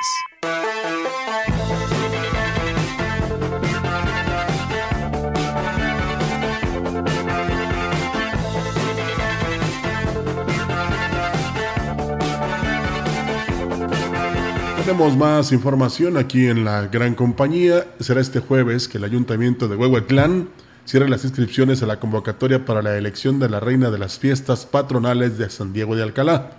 [14.87, 17.85] Tenemos más información aquí en la gran compañía.
[17.99, 20.47] Será este jueves que el ayuntamiento de Huehuetlán
[20.85, 24.65] cierre las inscripciones a la convocatoria para la elección de la reina de las fiestas
[24.65, 26.51] patronales de San Diego de Alcalá.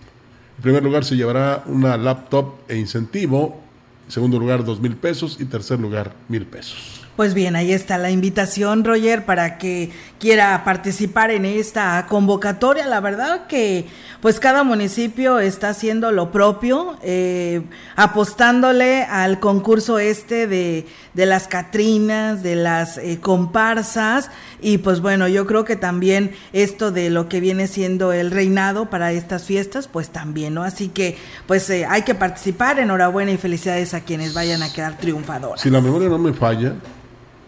[0.59, 3.61] En primer lugar se llevará una laptop e incentivo.
[4.07, 5.37] En segundo lugar, dos mil pesos.
[5.39, 6.98] Y tercer lugar, mil pesos.
[7.19, 12.87] Pues bien, ahí está la invitación, Roger, para que quiera participar en esta convocatoria.
[12.87, 13.87] La verdad que
[14.21, 17.63] pues cada municipio está haciendo lo propio, eh,
[17.97, 25.27] apostándole al concurso este de, de las Catrinas, de las eh, comparsas, y pues bueno,
[25.27, 29.89] yo creo que también esto de lo que viene siendo el reinado para estas fiestas,
[29.89, 30.63] pues también, ¿no?
[30.63, 34.99] Así que pues eh, hay que participar, enhorabuena y felicidades a quienes vayan a quedar
[34.99, 35.61] triunfadores.
[35.61, 36.75] Si la memoria no me falla,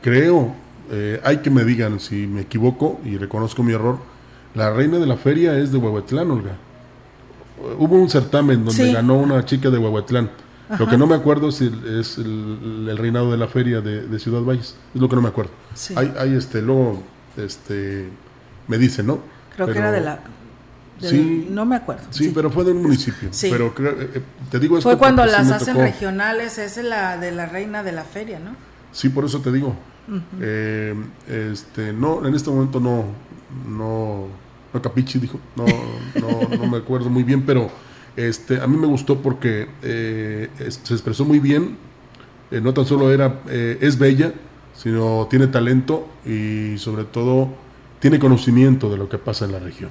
[0.03, 0.55] creo,
[0.91, 3.99] eh, hay que me digan si me equivoco y reconozco mi error,
[4.55, 6.57] la reina de la feria es de Huehuetlán, Olga.
[7.79, 10.31] Hubo un certamen donde ganó una chica de Huehuetlán.
[10.79, 14.77] Lo que no me acuerdo es el, reinado de la feria de, Ciudad Valles.
[14.95, 15.53] Es lo que no me acuerdo.
[15.97, 17.03] Hay, este, luego,
[17.37, 18.09] este,
[18.69, 19.21] me dicen, ¿no?
[19.55, 20.21] Creo que era de la...
[21.01, 22.05] sí, no me acuerdo.
[22.11, 23.31] Sí, pero fue de un municipio.
[23.41, 27.83] Pero eh, te digo esto Fue cuando las hacen regionales, es la de la reina
[27.83, 28.57] de la feria, ¿no?
[28.93, 29.75] Sí, por eso te digo.
[30.41, 30.95] Eh,
[31.29, 33.05] este, no, en este momento no,
[33.69, 34.27] no,
[34.73, 35.65] no capichi, dijo, no,
[36.21, 37.71] no, no me acuerdo muy bien, pero
[38.17, 41.77] este, a mí me gustó porque eh, se expresó muy bien,
[42.51, 44.33] eh, no tan solo era, es bella,
[44.75, 47.49] sino tiene talento y sobre todo
[48.01, 49.91] tiene conocimiento de lo que pasa en la región.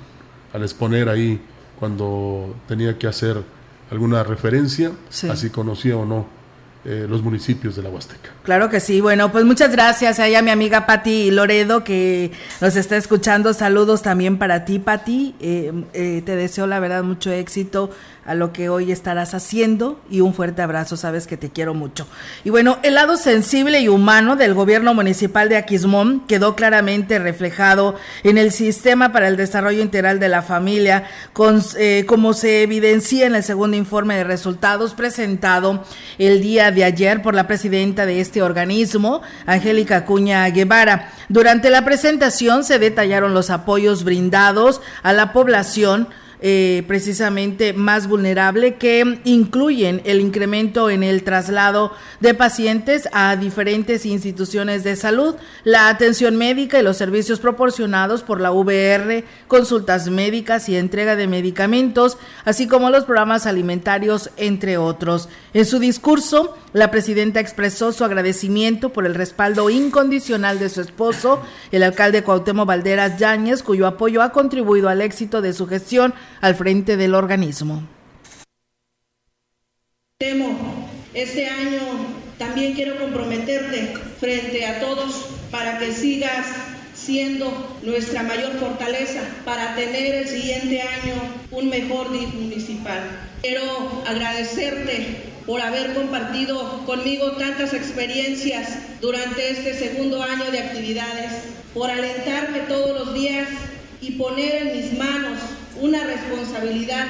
[0.51, 1.39] Al exponer ahí
[1.80, 3.41] cuando tenía que hacer
[3.89, 4.91] alguna referencia,
[5.30, 6.38] así conocía o no
[6.86, 8.30] eh, los municipios de la Huasteca.
[8.43, 9.01] Claro que sí.
[9.01, 13.53] Bueno, pues muchas gracias a mi amiga Pati Loredo que nos está escuchando.
[13.53, 15.36] Saludos también para ti, Pati.
[15.41, 17.91] Eh, eh, te deseo la verdad mucho éxito
[18.30, 22.05] a lo que hoy estarás haciendo y un fuerte abrazo, sabes que te quiero mucho.
[22.43, 27.95] Y bueno, el lado sensible y humano del gobierno municipal de Aquismón quedó claramente reflejado
[28.21, 31.05] en el sistema para el desarrollo integral de la familia,
[31.80, 35.84] eh, como se evidencia en el segundo informe de resultados presentado
[36.19, 41.09] el día de ayer por la presidenta de este organismo, Angélica Cuña Guevara.
[41.30, 46.09] Durante la presentación se detallaron los apoyos brindados a la población
[46.41, 54.05] eh, precisamente más vulnerable que incluyen el incremento en el traslado de pacientes a diferentes
[54.05, 55.35] instituciones de salud,
[55.65, 61.27] la atención médica y los servicios proporcionados por la VR, consultas médicas y entrega de
[61.27, 65.27] medicamentos, así como los programas alimentarios, entre otros.
[65.53, 71.41] En su discurso, la presidenta expresó su agradecimiento por el respaldo incondicional de su esposo,
[71.71, 76.55] el alcalde Cuauhtémoc Valderas Yáñez, cuyo apoyo ha contribuido al éxito de su gestión al
[76.55, 77.83] frente del organismo.
[81.13, 81.79] Este año
[82.37, 86.45] también quiero comprometerte frente a todos para que sigas
[86.93, 91.15] siendo nuestra mayor fortaleza para tener el siguiente año
[91.51, 93.01] un mejor DIF municipal.
[93.41, 101.31] Quiero agradecerte por haber compartido conmigo tantas experiencias durante este segundo año de actividades,
[101.73, 103.47] por alentarme todos los días
[103.99, 105.39] y poner en mis manos
[105.82, 107.05] una responsabilidad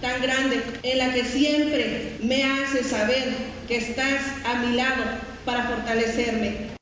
[0.00, 3.34] tan grande en la que siempre me hace saber
[3.68, 5.02] que estás a mi lado
[5.44, 6.73] para fortalecerme.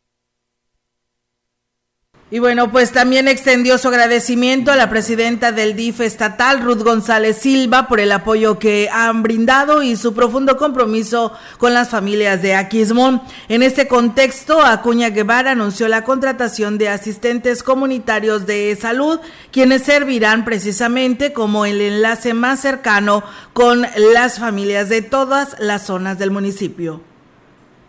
[2.33, 7.37] Y bueno, pues también extendió su agradecimiento a la presidenta del DIF estatal, Ruth González
[7.37, 12.55] Silva, por el apoyo que han brindado y su profundo compromiso con las familias de
[12.55, 13.21] Aquismón.
[13.51, 19.21] En este contexto, Acuña Guevara anunció la contratación de asistentes comunitarios de salud,
[19.51, 23.23] quienes servirán precisamente como el enlace más cercano
[23.53, 27.12] con las familias de todas las zonas del municipio.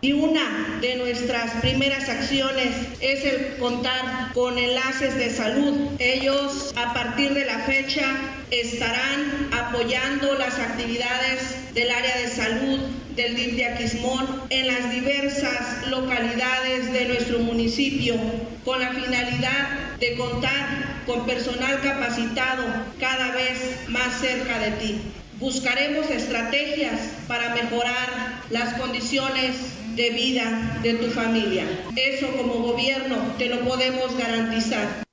[0.04, 5.92] Y una de nuestras primeras acciones es el contar con enlaces de salud.
[5.98, 8.14] Ellos a partir de la fecha
[8.50, 12.80] estarán apoyando las actividades del área de salud
[13.16, 18.16] del DIF de Aquismón en las diversas localidades de nuestro municipio
[18.62, 22.62] con la finalidad de contar con personal capacitado
[23.00, 25.00] cada vez más cerca de ti.
[25.40, 29.56] Buscaremos estrategias para mejorar las condiciones
[29.96, 31.64] de vida de tu familia.
[31.96, 35.04] Eso como gobierno te lo podemos garantizar.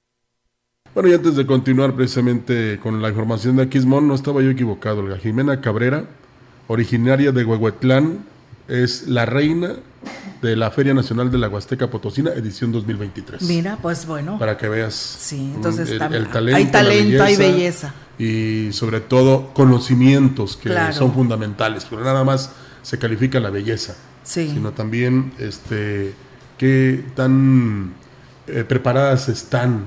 [0.93, 5.01] Bueno, y antes de continuar precisamente con la información de Aquismón, no estaba yo equivocado.
[5.07, 6.05] La Jimena Cabrera,
[6.67, 8.25] originaria de Huehuetlán,
[8.67, 9.75] es la reina
[10.41, 13.41] de la Feria Nacional de la Huasteca Potosina, edición 2023.
[13.43, 14.37] Mira, pues bueno.
[14.39, 14.93] Para que veas.
[14.95, 18.69] Sí, entonces el, también, talento, hay talento, la hay belleza, belleza.
[18.69, 20.93] Y sobre todo conocimientos que Claro.
[20.93, 22.51] son fundamentales, pero nada más
[22.81, 26.13] se califica la belleza, Sino también este
[26.57, 27.93] qué tan
[28.47, 29.85] eh, preparadas están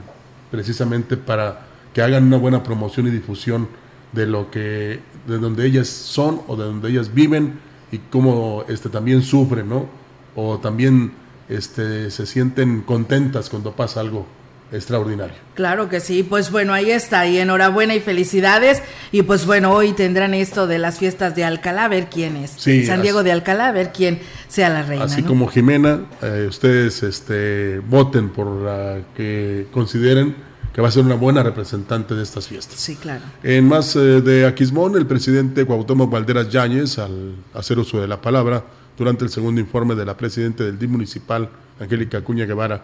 [0.50, 3.68] precisamente para que hagan una buena promoción y difusión
[4.12, 7.60] de lo que de donde ellas son o de donde ellas viven
[7.92, 9.86] y cómo este también sufren, ¿no?
[10.34, 11.12] O también
[11.48, 14.26] este se sienten contentas cuando pasa algo
[14.72, 15.34] extraordinario.
[15.54, 18.82] Claro que sí, pues bueno, ahí está, y enhorabuena y felicidades.
[19.12, 22.50] Y pues bueno, hoy tendrán esto de las fiestas de Alcalá, a ver quién es.
[22.56, 25.04] Sí, San así- Diego de Alcalá, a ver quién sea la reina.
[25.04, 25.28] Así ¿no?
[25.28, 30.34] como Jimena, eh, ustedes este, voten por la que consideren
[30.74, 32.80] que va a ser una buena representante de estas fiestas.
[32.80, 33.22] Sí, claro.
[33.44, 38.20] En más eh, de Aquismón, el presidente Cuauhtémoc Valderas Yáñez, al hacer uso de la
[38.20, 38.64] palabra
[38.98, 41.48] durante el segundo informe de la presidenta del DIF municipal,
[41.78, 42.82] Angélica Acuña Guevara,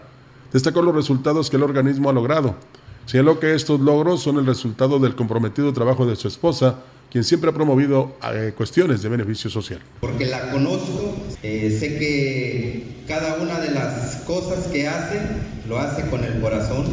[0.52, 2.54] destacó los resultados que el organismo ha logrado.
[3.06, 6.76] Señaló que estos logros son el resultado del comprometido trabajo de su esposa,
[7.10, 9.80] quien siempre ha promovido eh, cuestiones de beneficio social.
[10.00, 15.20] porque la conozco, eh, sé que cada una de las cosas que hace
[15.68, 16.86] lo hace con el corazón.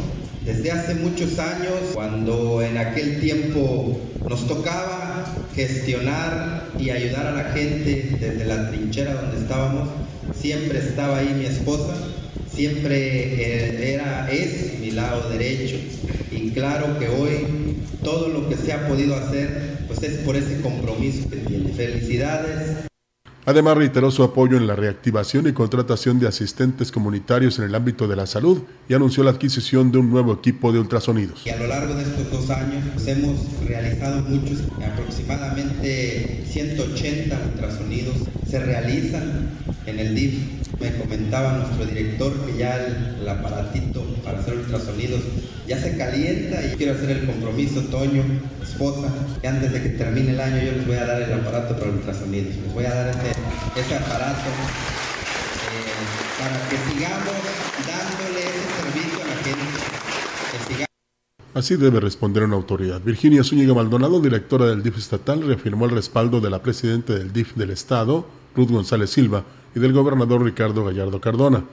[0.44, 7.44] Desde hace muchos años, cuando en aquel tiempo nos tocaba gestionar y ayudar a la
[7.52, 9.88] gente desde la trinchera donde estábamos,
[10.34, 11.94] siempre estaba ahí mi esposa,
[12.58, 15.76] siempre eh, era, es mi lado derecho.
[16.32, 20.60] Y claro que hoy todo lo que se ha podido hacer, pues es por ese
[20.60, 21.72] compromiso que tiene.
[21.72, 22.88] Felicidades
[23.48, 28.06] Además, reiteró su apoyo en la reactivación y contratación de asistentes comunitarios en el ámbito
[28.06, 31.46] de la salud y anunció la adquisición de un nuevo equipo de ultrasonidos.
[31.46, 38.16] Y a lo largo de estos dos años pues, hemos realizado muchos, aproximadamente 180 ultrasonidos
[38.46, 39.48] se realizan
[39.86, 40.34] en el DIF.
[40.80, 45.22] Me comentaba nuestro director que ya el, el aparatito para hacer ultrasonidos
[45.68, 48.22] ya se calienta y quiero hacer el compromiso, Toño,
[48.62, 49.12] esposa,
[49.42, 51.90] que antes de que termine el año yo les voy a dar el aparato para
[51.90, 52.56] ultrasonidos.
[52.56, 53.32] Les voy a dar este,
[53.76, 54.48] este aparato
[55.68, 55.92] eh,
[56.38, 57.36] para que sigamos
[57.86, 60.86] dándole ese servicio a la gente.
[61.52, 63.02] Así debe responder una autoridad.
[63.02, 67.56] Virginia Zúñiga Maldonado, directora del DIF estatal, reafirmó el respaldo de la presidenta del DIF
[67.56, 69.44] del Estado, Ruth González Silva,
[69.74, 71.64] y del gobernador Ricardo Gallardo Cardona.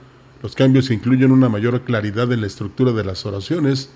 [0.42, 3.90] Los cambios incluyen una mayor claridad en la estructura de las oraciones.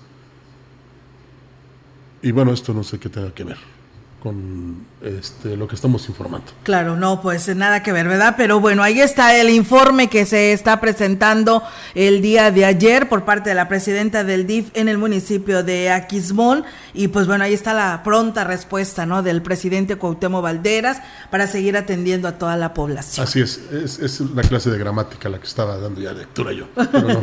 [2.21, 3.80] Y bueno, esto no sé qué tenga que ver
[4.21, 6.51] con este, lo que estamos informando.
[6.63, 8.35] Claro, no, pues nada que ver, ¿verdad?
[8.37, 11.63] Pero bueno, ahí está el informe que se está presentando
[11.95, 15.89] el día de ayer por parte de la presidenta del DIF en el municipio de
[15.89, 16.65] Aquismón.
[16.93, 19.23] Y pues bueno, ahí está la pronta respuesta, ¿no?
[19.23, 21.01] Del presidente Cuauhtémoc Valderas
[21.31, 23.25] para seguir atendiendo a toda la población.
[23.25, 26.67] Así es, es, es una clase de gramática la que estaba dando ya lectura yo.
[26.75, 27.21] Pero no,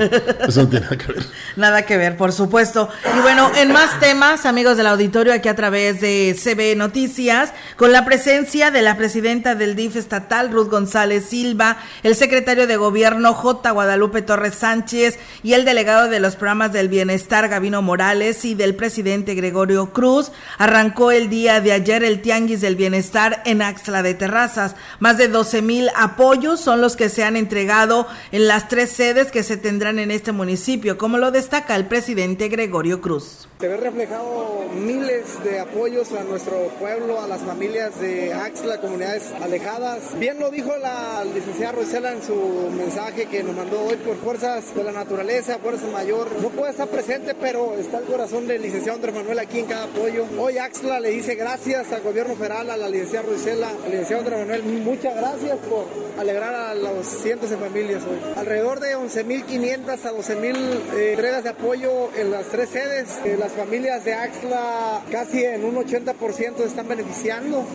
[0.49, 1.25] eso no tiene nada que ver.
[1.57, 2.89] Nada que ver, por supuesto.
[3.17, 7.93] Y bueno, en más temas, amigos del auditorio, aquí a través de CB Noticias, con
[7.93, 13.35] la presencia de la presidenta del DIF estatal, Ruth González Silva, el secretario de gobierno
[13.35, 13.71] J.
[13.73, 18.75] Guadalupe Torres Sánchez y el delegado de los programas del bienestar, Gavino Morales, y del
[18.75, 24.15] presidente Gregorio Cruz, arrancó el día de ayer el Tianguis del Bienestar en Axla de
[24.15, 24.75] Terrazas.
[24.99, 29.31] Más de 12 mil apoyos son los que se han entregado en las tres sedes
[29.31, 33.47] que se tendrán en este municipio, como lo destaca el presidente Gregorio Cruz.
[33.61, 39.33] Se ve reflejado miles de apoyos a nuestro pueblo, a las familias de Axla, comunidades
[39.43, 40.19] alejadas.
[40.19, 42.35] Bien lo dijo la licenciada Rosela en su
[42.77, 46.29] mensaje que nos mandó hoy por fuerzas de la naturaleza, fuerza mayor.
[46.41, 49.85] No puede estar presente, pero está el corazón del licenciado Andrés Manuel aquí en cada
[49.85, 50.25] apoyo.
[50.39, 54.39] Hoy Axla le dice gracias al gobierno federal, a la licenciada Rosela, al licenciado Andrés
[54.41, 55.87] Manuel, muchas gracias por
[56.19, 58.19] alegrar a los cientos de familias hoy.
[58.37, 60.57] Alrededor de 11.500 a 12.000
[60.95, 63.19] eh, entregas de apoyo en las tres sedes.
[63.25, 67.67] Eh, las familias de Axla casi en un 80% se están beneficiando.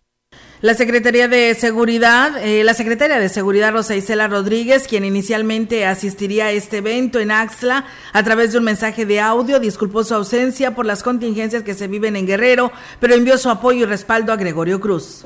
[0.64, 6.46] La Secretaría de Seguridad, eh, la secretaria de Seguridad Rosa Isela Rodríguez, quien inicialmente asistiría
[6.46, 7.84] a este evento en Axla,
[8.14, 11.89] a través de un mensaje de audio, disculpó su ausencia por las contingencias que se
[11.89, 12.72] viven en Guerrero,
[13.02, 15.26] pero envió su apoyo y respaldo a Gregorio Cruz.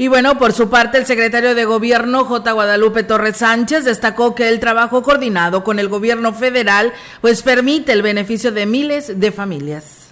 [0.00, 2.52] Y bueno, por su parte, el secretario de Gobierno, J.
[2.52, 8.02] Guadalupe Torres Sánchez, destacó que el trabajo coordinado con el gobierno federal, pues permite el
[8.02, 10.10] beneficio de miles de familias.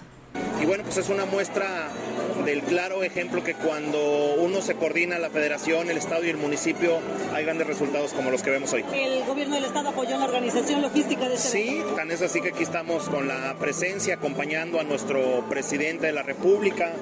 [0.61, 1.87] Y bueno, pues es una muestra
[2.47, 6.99] del claro ejemplo que cuando uno se coordina, la federación, el estado y el municipio,
[7.33, 8.85] hay grandes resultados como los que vemos hoy.
[8.93, 12.39] ¿El gobierno del estado apoyó en la organización logística de este Sí, tan es así
[12.39, 16.93] que aquí estamos con la presencia acompañando a nuestro presidente de la República,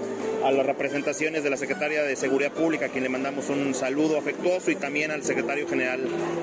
[0.44, 4.18] a las representaciones de la Secretaria de Seguridad Pública, a quien le mandamos un saludo
[4.18, 6.02] afectuoso, y también al secretario general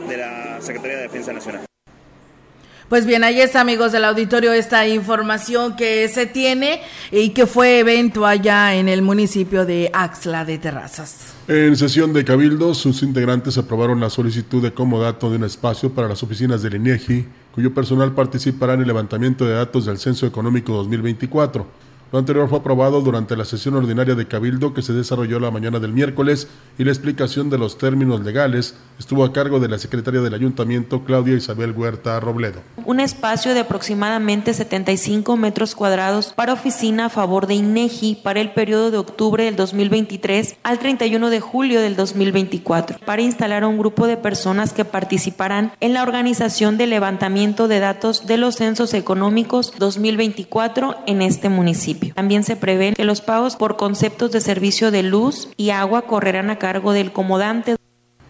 [0.09, 1.72] de la Secretaría de Defensa Nacional.
[2.93, 7.79] Pues bien, ahí está, amigos del auditorio, esta información que se tiene y que fue
[7.79, 11.33] evento allá en el municipio de Axla de Terrazas.
[11.49, 16.07] En sesión de Cabildo, sus integrantes aprobaron la solicitud de comodato de un espacio para
[16.07, 17.25] las oficinas del INEGI,
[17.55, 21.67] cuyo personal participará en el levantamiento de datos del Censo Económico 2024.
[22.13, 25.81] Lo anterior fue aprobado durante la sesión ordinaria de Cabildo que se desarrolló la mañana
[25.81, 26.47] del miércoles
[26.77, 31.05] y la explicación de los términos legales estuvo a cargo de la secretaria del ayuntamiento,
[31.05, 32.61] Claudia Isabel Huerta Robledo.
[32.85, 38.53] Un espacio de aproximadamente 75 metros cuadrados para oficina a favor de INEGI para el
[38.53, 43.79] periodo de octubre del 2023 al 31 de julio del 2024 para instalar a un
[43.79, 48.93] grupo de personas que participarán en la organización de levantamiento de datos de los censos
[48.93, 52.02] económicos 2024 en este municipio.
[52.11, 56.51] También se prevé que los pagos por conceptos de servicio de luz y agua correrán
[56.51, 57.77] a cargo del comodante.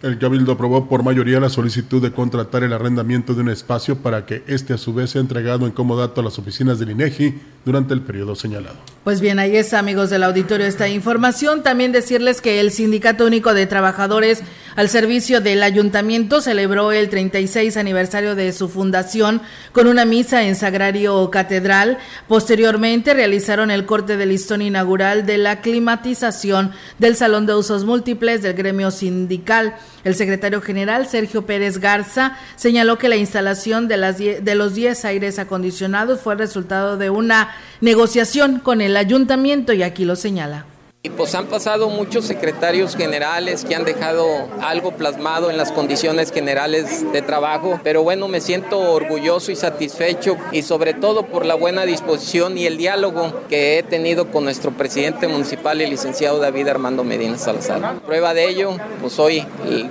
[0.03, 4.27] El Cabildo aprobó por mayoría la solicitud de contratar el arrendamiento de un espacio para
[4.27, 7.95] que este a su vez sea entregado en comodato a las oficinas del INEGI durante
[7.95, 8.75] el periodo señalado.
[9.05, 11.63] Pues bien, ahí es, amigos del auditorio, esta información.
[11.63, 14.43] También decirles que el Sindicato Único de Trabajadores
[14.75, 19.43] al servicio del ayuntamiento celebró el 36 aniversario de su fundación
[19.73, 21.99] con una misa en Sagrario Catedral.
[22.29, 28.43] Posteriormente realizaron el corte de listón inaugural de la climatización del Salón de Usos Múltiples
[28.43, 29.75] del gremio sindical.
[30.05, 35.05] El secretario general Sergio Pérez Garza señaló que la instalación de, las de los 10
[35.05, 40.72] aires acondicionados fue resultado de una negociación con el ayuntamiento y aquí lo señala.
[41.05, 44.25] Y pues han pasado muchos secretarios generales que han dejado
[44.61, 50.37] algo plasmado en las condiciones generales de trabajo, pero bueno, me siento orgulloso y satisfecho
[50.53, 54.71] y sobre todo por la buena disposición y el diálogo que he tenido con nuestro
[54.71, 57.99] presidente municipal, el licenciado David Armando Medina Salazar.
[58.03, 59.45] Prueba de ello, pues hoy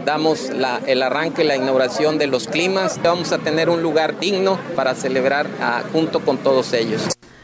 [0.05, 0.49] damos
[0.87, 3.01] el arranque, la inauguración de los climas.
[3.03, 7.01] Vamos a tener un lugar digno para celebrar ah, junto con todos ellos.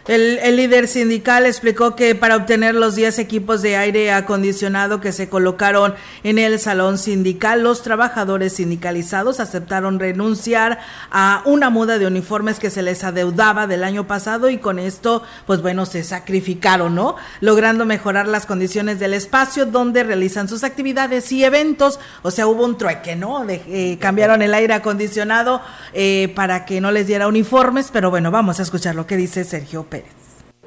[0.07, 5.27] El, líder sindical explicó que para obtener los 10 equipos de aire acondicionado que se
[5.27, 10.79] colocaron en el salón sindical, los trabajadores sindicalizados aceptaron renunciar
[11.11, 15.23] a una muda de uniformes que se les adeudaba del año pasado y con esto,
[15.45, 17.17] pues bueno, se sacrificaron, ¿no?
[17.41, 21.99] Logrando mejorar las condiciones del espacio donde realizan sus actividades y eventos.
[22.21, 23.45] O sea, hubo un trueque, ¿no?
[23.49, 28.61] Eh, cambiaron el aire acondicionado eh, para que no les diera uniformes, pero bueno, vamos
[28.61, 29.96] a escuchar lo que dice Sergio Pérez.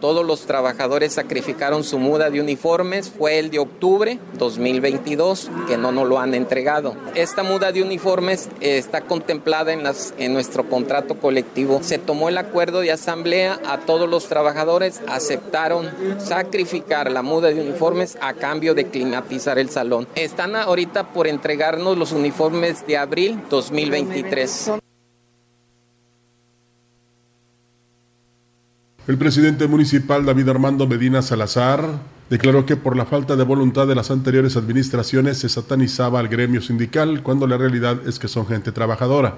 [0.01, 5.93] Todos los trabajadores sacrificaron su muda de uniformes, fue el de octubre 2022, que no
[5.93, 6.95] nos lo han entregado.
[7.15, 11.81] Esta muda de uniformes está contemplada en, nuestro contrato colectivo.
[11.83, 17.61] Se tomó el acuerdo de asamblea, a todos los trabajadores aceptaron sacrificar la muda de
[17.61, 20.09] uniformes a cambio de climatizar el salón.
[20.15, 24.73] Están ahorita por entregarnos los uniformes de abril 2023.
[29.09, 33.95] El presidente municipal David Armando Medina Salazar declaró que por la falta de voluntad de
[33.95, 38.73] las anteriores administraciones se satanizaba al gremio sindical cuando la realidad es que son gente
[38.73, 39.37] trabajadora.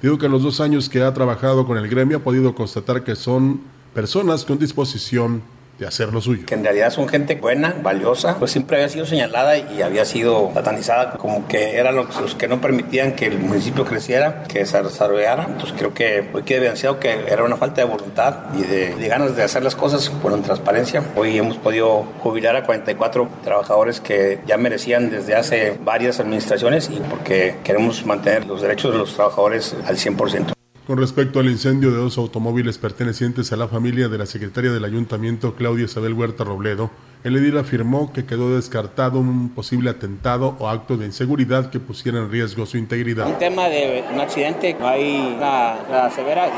[0.00, 3.04] Digo que en los dos años que ha trabajado con el gremio ha podido constatar
[3.04, 3.60] que son
[3.94, 5.42] personas con disposición
[5.82, 6.46] de hacer lo suyo.
[6.46, 10.50] Que en realidad son gente buena, valiosa, pues siempre había sido señalada y había sido
[10.54, 15.44] satanizada como que eran los, que no permitían que el municipio creciera, que se desarrollara.
[15.44, 19.08] Entonces creo que hoy queda evidenciado que era una falta de voluntad y de, de,
[19.08, 21.02] ganas de hacer las cosas con transparencia.
[21.16, 27.00] Hoy hemos podido jubilar a 44 trabajadores que ya merecían desde hace varias administraciones y
[27.00, 30.61] porque queremos mantener los derechos de los trabajadores al 100%.
[30.86, 34.84] Con respecto al incendio de dos automóviles pertenecientes a la familia de la secretaria del
[34.84, 36.90] ayuntamiento, Claudia Isabel Huerta Robledo,
[37.24, 42.18] el edil afirmó que quedó descartado un posible atentado o acto de inseguridad que pusiera
[42.18, 43.28] en riesgo su integridad.
[43.28, 46.48] Un tema de un accidente, no hay una, severa,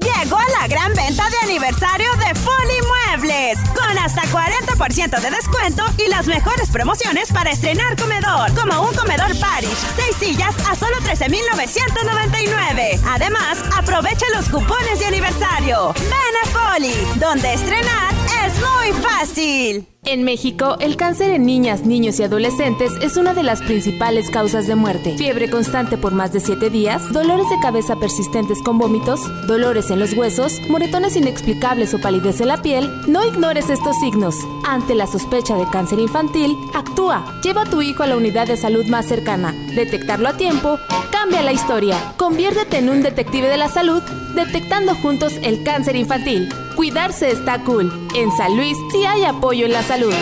[0.00, 6.08] Llegó la gran venta de aniversario de Foli Muebles, con hasta 40% de descuento y
[6.08, 13.00] las mejores promociones para estrenar comedor, como un comedor Paris, seis sillas a solo 13,999.
[13.08, 15.92] Además, aprovecha los cupones de aniversario.
[15.94, 18.14] Ven a Foli, donde estrenar
[18.46, 19.86] es muy fácil.
[20.10, 24.66] En México, el cáncer en niñas, niños y adolescentes es una de las principales causas
[24.66, 25.16] de muerte.
[25.16, 30.00] Fiebre constante por más de 7 días, dolores de cabeza persistentes con vómitos, dolores en
[30.00, 34.34] los huesos, moretones inexplicables o palidez en la piel, no ignores estos signos.
[34.66, 37.40] Ante la sospecha de cáncer infantil, actúa.
[37.44, 39.54] Lleva a tu hijo a la unidad de salud más cercana.
[39.74, 40.78] Detectarlo a tiempo
[41.12, 41.96] cambia la historia.
[42.16, 44.02] Conviértete en un detective de la salud
[44.34, 46.48] detectando juntos el cáncer infantil.
[46.76, 47.92] Cuidarse está cool.
[48.14, 50.14] En San Luis sí hay apoyo en la salud.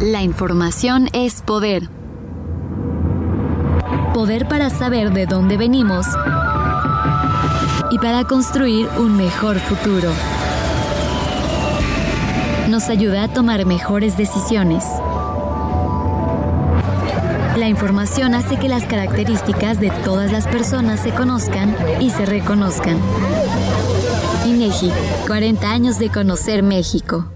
[0.00, 1.88] La información es poder.
[4.14, 6.06] Poder para saber de dónde venimos
[7.90, 10.10] y para construir un mejor futuro.
[12.68, 14.84] Nos ayuda a tomar mejores decisiones.
[17.62, 22.98] La información hace que las características de todas las personas se conozcan y se reconozcan.
[24.44, 24.90] INEGI,
[25.28, 27.28] 40 años de conocer México.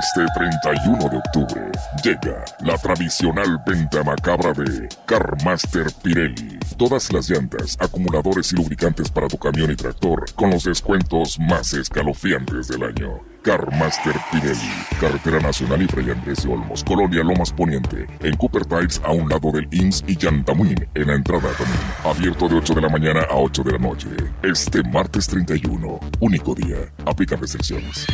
[0.00, 1.60] Este 31 de octubre
[2.02, 6.58] llega la tradicional venta macabra de Carmaster Pirelli.
[6.78, 11.74] Todas las llantas, acumuladores y lubricantes para tu camión y tractor con los descuentos más
[11.74, 13.20] escalofriantes del año.
[13.42, 19.02] Carmaster Pirelli, Carretera Nacional y Fray Andrés de Olmos, Colonia Lomas Poniente, en Cooper Tiles
[19.04, 21.80] a un lado del IMSS y Yantamuin, en la entrada también.
[22.04, 24.08] Abierto de 8 de la mañana a 8 de la noche.
[24.42, 26.78] Este martes 31, único día.
[27.04, 28.06] Aplica restricciones.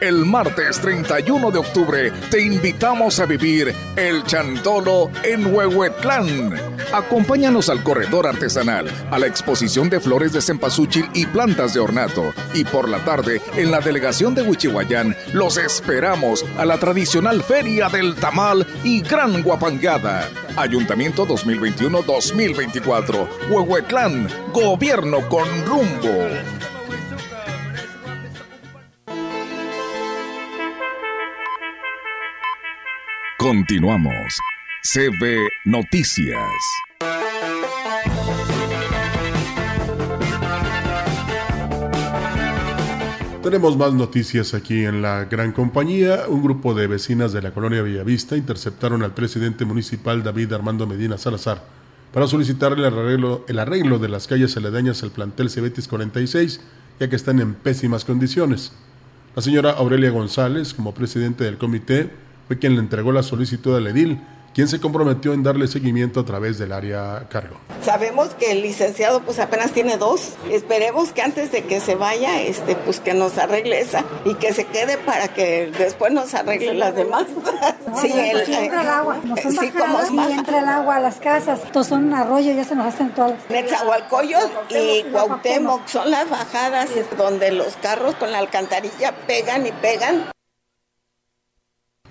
[0.00, 6.54] El martes 31 de octubre te invitamos a vivir el Chantolo en Huehuetlán.
[6.92, 12.32] Acompáñanos al corredor artesanal, a la exposición de flores de cempasúchil y plantas de ornato.
[12.52, 17.88] Y por la tarde, en la delegación de Huichihuayán, los esperamos a la tradicional Feria
[17.88, 20.28] del Tamal y Gran Guapangada.
[20.56, 23.28] Ayuntamiento 2021-2024.
[23.48, 26.28] Huehuetlán, gobierno con rumbo.
[33.44, 34.38] Continuamos.
[34.80, 35.36] CB
[35.66, 36.48] Noticias.
[43.42, 46.22] Tenemos más noticias aquí en la gran compañía.
[46.26, 51.18] Un grupo de vecinas de la colonia Bellavista interceptaron al presidente municipal David Armando Medina
[51.18, 51.62] Salazar
[52.14, 56.62] para solicitarle el arreglo, el arreglo de las calles aledañas al plantel Cebetis 46,
[56.98, 58.72] ya que están en pésimas condiciones.
[59.36, 63.86] La señora Aurelia González, como presidente del comité, fue quien le entregó la solicitud al
[63.86, 64.20] edil,
[64.54, 67.56] quien se comprometió en darle seguimiento a través del área cargo.
[67.82, 70.34] Sabemos que el licenciado pues apenas tiene dos.
[70.48, 74.52] Esperemos que antes de que se vaya, este, pues que nos arregle esa y que
[74.54, 77.26] se quede para que después nos arregle las demás.
[78.00, 79.18] sí, el, entra el agua.
[79.24, 81.60] Nos sí, como y entra el agua a las casas.
[81.64, 83.34] Estos son un arroyo, ya se nos hacen todas.
[83.50, 86.88] Netzahualcoyot y Cuauhtémoc son las bajadas
[87.18, 90.33] donde los carros con la alcantarilla pegan y pegan.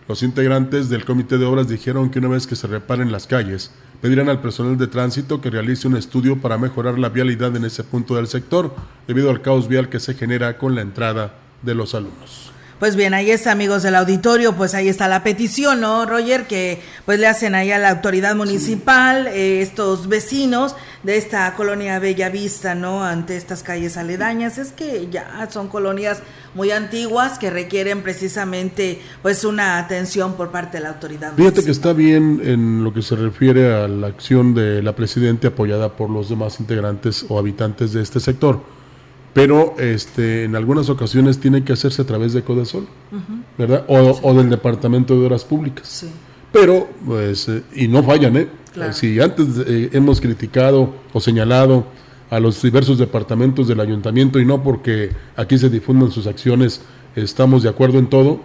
[0.08, 3.72] Los integrantes del comité de obras dijeron que una vez que se reparen las calles,
[4.02, 7.84] pedirán al personal de tránsito que realice un estudio para mejorar la vialidad en ese
[7.84, 8.76] punto del sector,
[9.08, 12.53] debido al caos vial que se genera con la entrada de los alumnos.
[12.80, 16.48] Pues bien, ahí está, amigos del auditorio, pues ahí está la petición, ¿no, Roger?
[16.48, 22.00] Que pues le hacen ahí a la autoridad municipal, eh, estos vecinos de esta colonia
[22.00, 23.04] Bella Vista, ¿no?
[23.04, 24.58] Ante estas calles aledañas.
[24.58, 26.22] Es que ya son colonias
[26.56, 31.34] muy antiguas que requieren precisamente pues una atención por parte de la autoridad.
[31.36, 35.50] Fíjate que está bien en lo que se refiere a la acción de la presidenta
[35.50, 38.83] apoyada por los demás integrantes o habitantes de este sector
[39.34, 42.88] pero este, en algunas ocasiones tiene que hacerse a través de Codesol,
[43.58, 43.84] ¿verdad?
[43.88, 45.88] O, del Departamento de Obras Públicas.
[45.88, 46.08] Sí.
[46.52, 48.48] Pero, pues, eh, y no fallan, ¿eh?
[48.92, 51.86] Si antes eh, hemos criticado o señalado
[52.30, 56.82] a los diversos departamentos del ayuntamiento y no porque aquí se difundan sus acciones,
[57.16, 58.40] estamos de acuerdo en todo,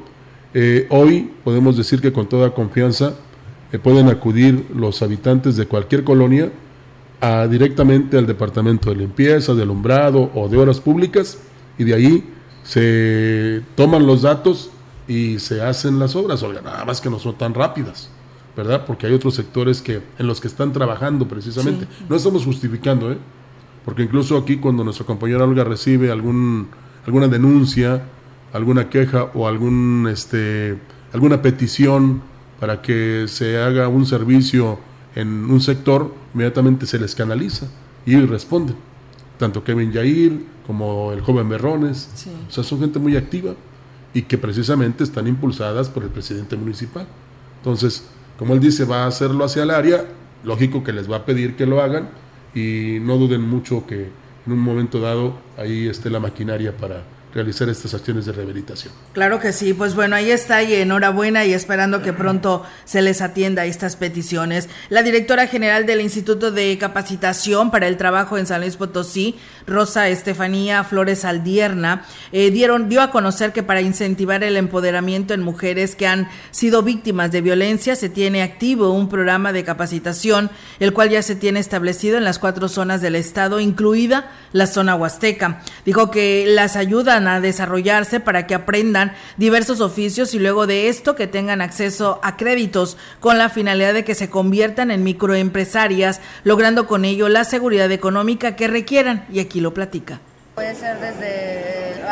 [0.54, 3.14] eh, hoy podemos decir que con toda confianza
[3.82, 6.50] pueden acudir los habitantes de cualquier colonia
[7.50, 11.38] directamente al departamento de limpieza, de alumbrado o de obras públicas
[11.76, 12.24] y de ahí
[12.62, 14.70] se toman los datos
[15.08, 18.10] y se hacen las obras, oiga, nada más que no son tan rápidas,
[18.56, 18.84] ¿verdad?
[18.86, 21.88] Porque hay otros sectores que en los que están trabajando precisamente.
[22.08, 23.18] No estamos justificando, ¿eh?
[23.84, 26.68] Porque incluso aquí cuando nuestra compañera Olga recibe algún
[27.06, 28.02] alguna denuncia,
[28.52, 30.76] alguna queja o algún este
[31.12, 32.20] alguna petición
[32.60, 34.78] para que se haga un servicio
[35.14, 37.66] en un sector, inmediatamente se les canaliza
[38.06, 38.76] y responden.
[39.38, 42.26] Tanto Kevin Yair como el joven Berrones.
[42.48, 43.54] O sea, son gente muy activa
[44.12, 47.06] y que precisamente están impulsadas por el presidente municipal.
[47.58, 48.04] Entonces,
[48.38, 50.04] como él dice, va a hacerlo hacia el área,
[50.44, 52.08] lógico que les va a pedir que lo hagan
[52.54, 54.10] y no duden mucho que
[54.46, 57.02] en un momento dado ahí esté la maquinaria para
[57.38, 58.92] realizar estas acciones de rehabilitación.
[59.12, 63.22] Claro que sí, pues bueno, ahí está y enhorabuena y esperando que pronto se les
[63.22, 64.68] atienda estas peticiones.
[64.88, 69.36] La directora general del Instituto de Capacitación para el Trabajo en San Luis Potosí,
[69.68, 75.42] Rosa Estefanía Flores Aldierna, eh, dieron, dio a conocer que para incentivar el empoderamiento en
[75.42, 80.92] mujeres que han sido víctimas de violencia se tiene activo un programa de capacitación, el
[80.92, 85.62] cual ya se tiene establecido en las cuatro zonas del estado, incluida la zona huasteca.
[85.84, 91.14] Dijo que las ayudan a desarrollarse para que aprendan diversos oficios y luego de esto
[91.14, 96.86] que tengan acceso a créditos con la finalidad de que se conviertan en microempresarias, logrando
[96.86, 99.26] con ello la seguridad económica que requieran.
[99.30, 100.20] Y aquí lo platica.
[100.56, 101.67] Desde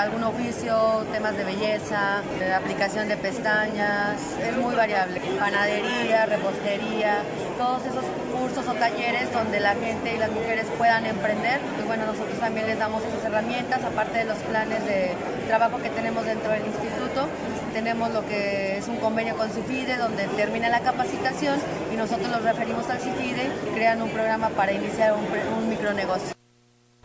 [0.06, 2.22] algún oficio, temas de belleza,
[2.56, 5.20] aplicación de pestañas, es muy variable.
[5.38, 7.22] Panadería, repostería,
[7.58, 11.60] todos esos cursos o talleres donde la gente y las mujeres puedan emprender.
[11.82, 15.14] Y bueno, nosotros también les damos esas herramientas, aparte de los planes de
[15.48, 17.26] trabajo que tenemos dentro del instituto.
[17.72, 21.58] Tenemos lo que es un convenio con CIFIDE donde termina la capacitación
[21.92, 25.26] y nosotros los referimos al CIFIDE crean un programa para iniciar un,
[25.58, 26.35] un micronegocio.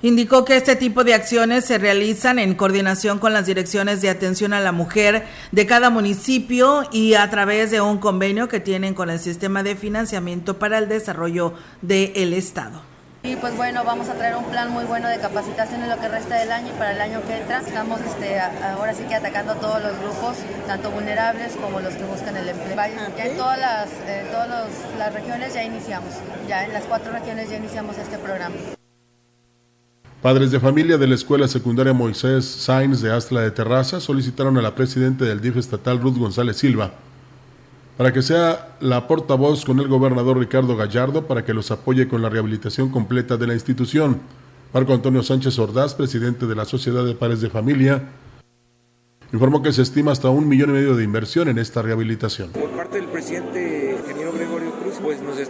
[0.04, 4.52] Indicó que este tipo de acciones se realizan en coordinación con las direcciones de atención
[4.52, 9.12] a la mujer de cada municipio y a través de un convenio que tienen con
[9.12, 12.82] el sistema de financiamiento para el desarrollo del Estado.
[13.24, 16.08] Y pues bueno, vamos a traer un plan muy bueno de capacitación en lo que
[16.08, 17.60] resta del año y para el año que entra.
[17.60, 22.04] Estamos este, ahora sí que atacando a todos los grupos, tanto vulnerables como los que
[22.06, 22.76] buscan el empleo.
[23.16, 23.90] Ya en todas las,
[24.32, 24.50] todas
[24.98, 26.16] las regiones ya iniciamos,
[26.48, 28.56] ya en las cuatro regiones ya iniciamos este programa.
[30.22, 34.62] Padres de familia de la Escuela Secundaria Moisés Sainz de Astla de Terraza solicitaron a
[34.62, 36.92] la presidenta del DIF estatal Ruth González Silva
[37.98, 42.22] para que sea la portavoz con el gobernador Ricardo Gallardo para que los apoye con
[42.22, 44.22] la rehabilitación completa de la institución.
[44.72, 48.04] Marco Antonio Sánchez Ordaz, presidente de la Sociedad de Padres de Familia,
[49.34, 52.52] informó que se estima hasta un millón y medio de inversión en esta rehabilitación.
[52.52, 53.91] Por parte del presidente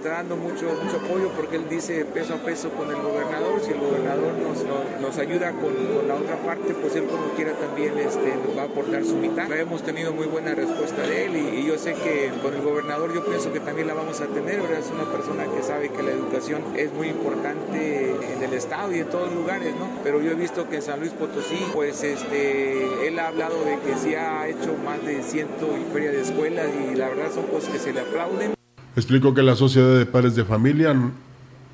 [0.01, 3.71] está dando mucho, mucho apoyo porque él dice peso a peso con el gobernador, si
[3.71, 7.95] el gobernador nos, nos, ayuda con, con, la otra parte, pues él como quiera también
[7.99, 9.51] este, nos va a aportar su mitad.
[9.51, 13.23] Hemos tenido muy buena respuesta de él y, yo sé que con el gobernador yo
[13.23, 16.63] pienso que también la vamos a tener, es una persona que sabe que la educación
[16.75, 19.87] es muy importante en el estado y en todos lugares, ¿no?
[20.03, 23.77] Pero yo he visto que en San Luis Potosí, pues este, él ha hablado de
[23.79, 27.45] que sí ha hecho más de ciento y feria de escuelas y la verdad son
[27.45, 28.60] cosas que se le aplauden.
[28.95, 30.93] Explicó que la Sociedad de Padres de Familia,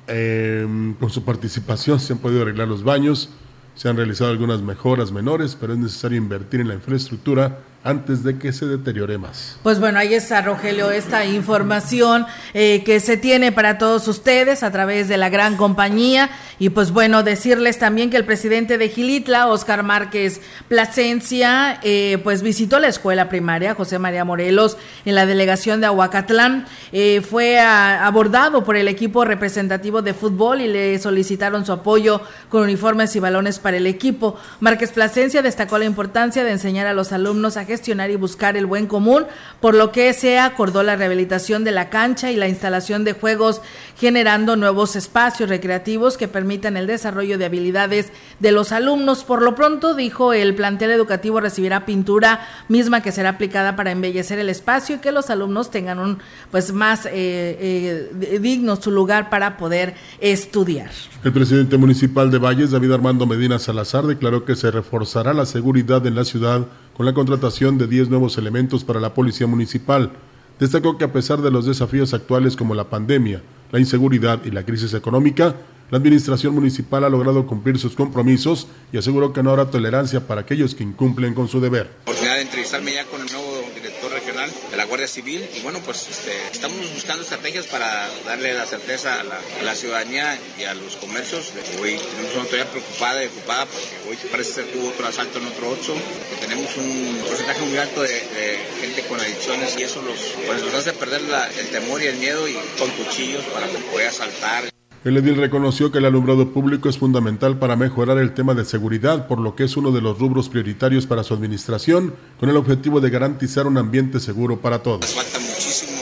[0.06, 3.30] eh, con su participación, se han podido arreglar los baños,
[3.74, 8.38] se han realizado algunas mejoras menores, pero es necesario invertir en la infraestructura antes de
[8.38, 9.56] que se deteriore más.
[9.62, 14.72] Pues bueno, ahí está, Rogelio, esta información eh, que se tiene para todos ustedes a
[14.72, 16.28] través de la gran compañía.
[16.58, 22.42] Y pues bueno, decirles también que el presidente de Gilitla, Oscar Márquez Plasencia, eh, pues
[22.42, 26.66] visitó la escuela primaria José María Morelos en la delegación de Aguacatlán.
[26.90, 32.22] Eh, fue a, abordado por el equipo representativo de fútbol y le solicitaron su apoyo
[32.48, 34.36] con uniformes y balones para el equipo.
[34.58, 38.66] Márquez Plasencia destacó la importancia de enseñar a los alumnos a gestionar y buscar el
[38.66, 39.26] buen común,
[39.60, 43.60] por lo que se acordó la rehabilitación de la cancha y la instalación de juegos,
[43.96, 48.10] generando nuevos espacios recreativos que permitan el desarrollo de habilidades
[48.40, 49.22] de los alumnos.
[49.22, 54.38] Por lo pronto, dijo, el plantel educativo recibirá pintura misma que será aplicada para embellecer
[54.40, 56.18] el espacio y que los alumnos tengan un
[56.50, 60.90] pues más eh, eh, digno su lugar para poder estudiar.
[61.24, 66.06] El presidente municipal de Valles, David Armando Medina Salazar, declaró que se reforzará la seguridad
[66.06, 66.66] en la ciudad
[66.98, 70.10] con la contratación de 10 nuevos elementos para la Policía Municipal.
[70.58, 73.40] Destacó que a pesar de los desafíos actuales como la pandemia,
[73.70, 75.54] la inseguridad y la crisis económica,
[75.92, 80.40] la Administración Municipal ha logrado cumplir sus compromisos y aseguró que no habrá tolerancia para
[80.40, 81.88] aquellos que incumplen con su deber.
[82.02, 83.46] Oportunidad de entrevistarme ya con el nuevo
[83.76, 88.52] director regional de la Guardia Civil y bueno, pues este, estamos buscando estrategias para darle
[88.52, 91.52] la certeza a la, a la, ciudadanía y a los comercios.
[91.80, 95.38] Hoy tenemos una autoridad preocupada y ocupada porque hoy parece ser que hubo otro asalto
[95.38, 95.94] en otro 8,
[96.30, 100.74] que tenemos un porcentaje muy alto de, gente con adicciones y eso los, pues, nos
[100.74, 104.77] hace perder la, el temor y el miedo y con cuchillos para poder asaltar.
[105.04, 109.28] El edil reconoció que el alumbrado público es fundamental para mejorar el tema de seguridad,
[109.28, 113.00] por lo que es uno de los rubros prioritarios para su administración, con el objetivo
[113.00, 115.06] de garantizar un ambiente seguro para todos.
[115.06, 115.98] Falta muchísimo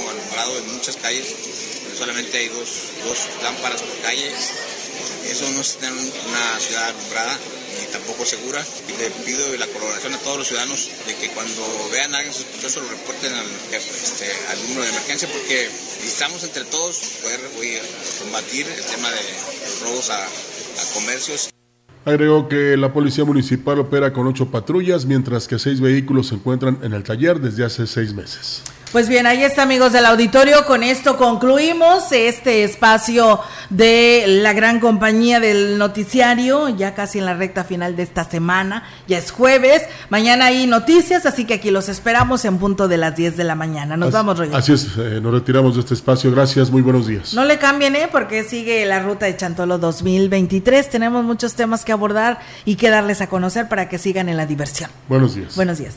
[0.73, 4.31] muchas calles, solamente hay dos, lámparas por calle.
[4.31, 5.79] Eso no es
[6.29, 7.39] una ciudad alumbrada
[7.83, 8.65] y tampoco segura.
[8.89, 11.63] Y le pido la colaboración a todos los ciudadanos de que cuando
[11.93, 15.69] vean a alguien sospechoso lo reporten al, este, al número de emergencia porque
[16.01, 17.41] necesitamos entre todos poder
[18.23, 19.21] combatir el tema de
[19.83, 21.51] robos a, a comercios.
[22.05, 26.79] Agregó que la Policía Municipal opera con ocho patrullas, mientras que seis vehículos se encuentran
[26.83, 28.63] en el taller desde hace seis meses.
[28.97, 34.81] Pues bien, ahí está amigos del auditorio, con esto concluimos este espacio de la gran
[34.81, 39.83] compañía del noticiario, ya casi en la recta final de esta semana, ya es jueves,
[40.09, 43.55] mañana hay noticias, así que aquí los esperamos en punto de las 10 de la
[43.55, 43.99] mañana.
[43.99, 44.57] Nos vamos, Roger.
[44.57, 47.35] Así es, eh, nos retiramos de este espacio, gracias, muy buenos días.
[47.35, 48.09] No le cambien, ¿eh?
[48.11, 53.21] porque sigue la ruta de Chantolo 2023, tenemos muchos temas que abordar y que darles
[53.21, 54.89] a conocer para que sigan en la diversión.
[55.07, 55.55] Buenos días.
[55.55, 55.97] Buenos días.